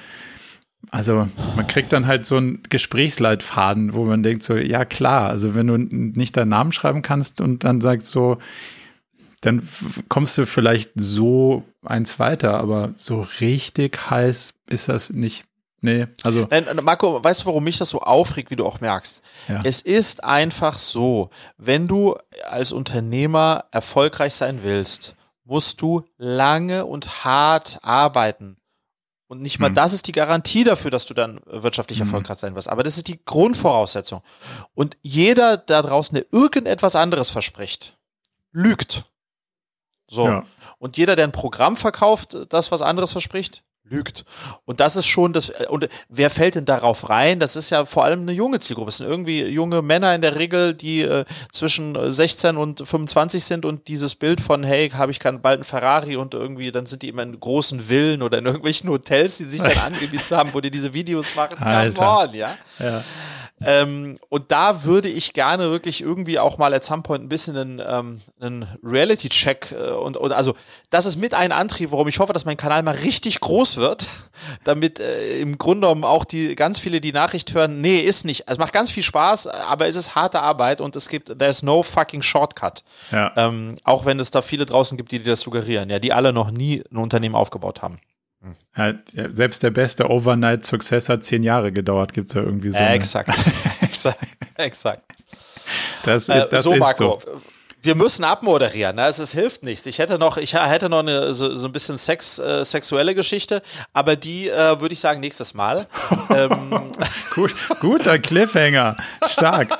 [0.91, 5.53] also man kriegt dann halt so einen Gesprächsleitfaden, wo man denkt so, ja klar, also
[5.53, 8.37] wenn du nicht deinen Namen schreiben kannst und dann sagst so,
[9.41, 9.67] dann
[10.07, 15.43] kommst du vielleicht so eins weiter, aber so richtig heiß ist das nicht.
[15.81, 16.45] Nee, also.
[16.49, 19.21] Nein, Marco, weißt du, warum mich das so aufregt, wie du auch merkst?
[19.47, 19.61] Ja.
[19.63, 22.17] Es ist einfach so, wenn du
[22.49, 25.15] als Unternehmer erfolgreich sein willst,
[25.49, 28.57] musst du lange und hart arbeiten.
[29.27, 29.75] Und nicht mal hm.
[29.75, 32.07] das ist die Garantie dafür, dass du dann wirtschaftlich hm.
[32.07, 32.69] erfolgreich sein wirst.
[32.69, 34.21] Aber das ist die Grundvoraussetzung.
[34.73, 37.97] Und jeder da draußen, der irgendetwas anderes verspricht,
[38.51, 39.05] lügt.
[40.07, 40.25] So.
[40.25, 40.45] Ja.
[40.79, 44.25] Und jeder, der ein Programm verkauft, das was anderes verspricht, lügt.
[44.65, 47.39] Und das ist schon das, und wer fällt denn darauf rein?
[47.39, 48.89] Das ist ja vor allem eine junge Zielgruppe.
[48.89, 53.65] Es sind irgendwie junge Männer in der Regel, die äh, zwischen 16 und 25 sind
[53.65, 57.09] und dieses Bild von, hey, habe ich bald einen Ferrari und irgendwie, dann sind die
[57.09, 60.71] immer in großen Villen oder in irgendwelchen Hotels, die sich dann angemietet haben, wo die
[60.71, 61.57] diese Videos machen.
[61.57, 62.57] Come on, ja.
[62.79, 63.03] ja.
[63.65, 67.57] Ähm, und da würde ich gerne wirklich irgendwie auch mal at some point ein bisschen
[67.57, 70.55] einen, ähm, einen Reality-Check äh, und, und also
[70.89, 74.07] das ist mit ein Antrieb, warum ich hoffe, dass mein Kanal mal richtig groß wird,
[74.63, 78.43] damit äh, im Grunde genommen auch die ganz viele die Nachricht hören, nee, ist nicht.
[78.47, 81.83] Es macht ganz viel Spaß, aber es ist harte Arbeit und es gibt, there's no
[81.83, 82.83] fucking shortcut.
[83.11, 83.31] Ja.
[83.35, 86.33] Ähm, auch wenn es da viele draußen gibt, die, die das suggerieren, ja, die alle
[86.33, 87.99] noch nie ein Unternehmen aufgebaut haben.
[88.77, 88.93] Ja,
[89.33, 92.77] selbst der beste Overnight-Success hat zehn Jahre gedauert, gibt es ja irgendwie so.
[92.77, 93.29] Äh, exakt.
[93.81, 94.19] exakt.
[94.55, 95.03] Exakt.
[96.03, 97.19] Das, äh, das so, ist Marco.
[97.23, 97.41] So.
[97.81, 99.07] Wir müssen abmoderieren, ne?
[99.07, 99.85] es, es hilft nichts.
[99.85, 103.61] Ich hätte noch, ich hätte noch eine, so, so ein bisschen Sex, äh, sexuelle Geschichte,
[103.93, 105.87] aber die äh, würde ich sagen nächstes Mal.
[106.29, 106.91] ähm.
[107.33, 109.69] Gut, guter Cliffhanger, stark.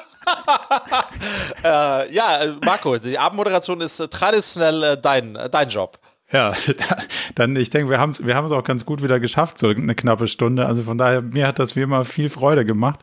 [1.64, 6.00] äh, ja, Marco, die Abmoderation ist traditionell äh, dein, dein Job.
[6.32, 6.54] Ja,
[7.36, 9.70] dann, ich denke, wir haben es wir haben es auch ganz gut wieder geschafft, so
[9.70, 10.66] eine knappe Stunde.
[10.66, 13.00] Also von daher, mir hat das wie immer viel Freude gemacht.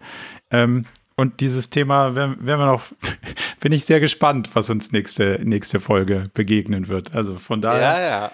[0.51, 0.87] Ähm,
[1.18, 2.83] und dieses Thema werden, werden wir noch,
[3.61, 7.14] bin ich sehr gespannt, was uns nächste, nächste Folge begegnen wird.
[7.14, 7.81] Also von daher.
[7.81, 8.33] Ja, ja.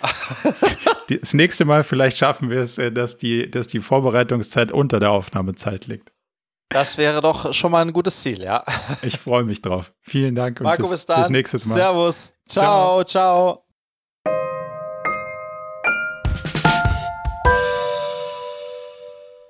[1.21, 5.13] das nächste Mal vielleicht schaffen wir es, äh, dass die, dass die Vorbereitungszeit unter der
[5.13, 6.13] Aufnahmezeit liegt.
[6.71, 8.65] Das wäre doch schon mal ein gutes Ziel, ja.
[9.03, 9.93] Ich freue mich drauf.
[10.01, 11.21] Vielen Dank und Marco, bis, bis, dann.
[11.21, 11.75] bis nächstes Mal.
[11.75, 12.33] Servus.
[12.47, 13.05] ciao.
[13.05, 13.05] ciao.
[13.05, 13.62] ciao.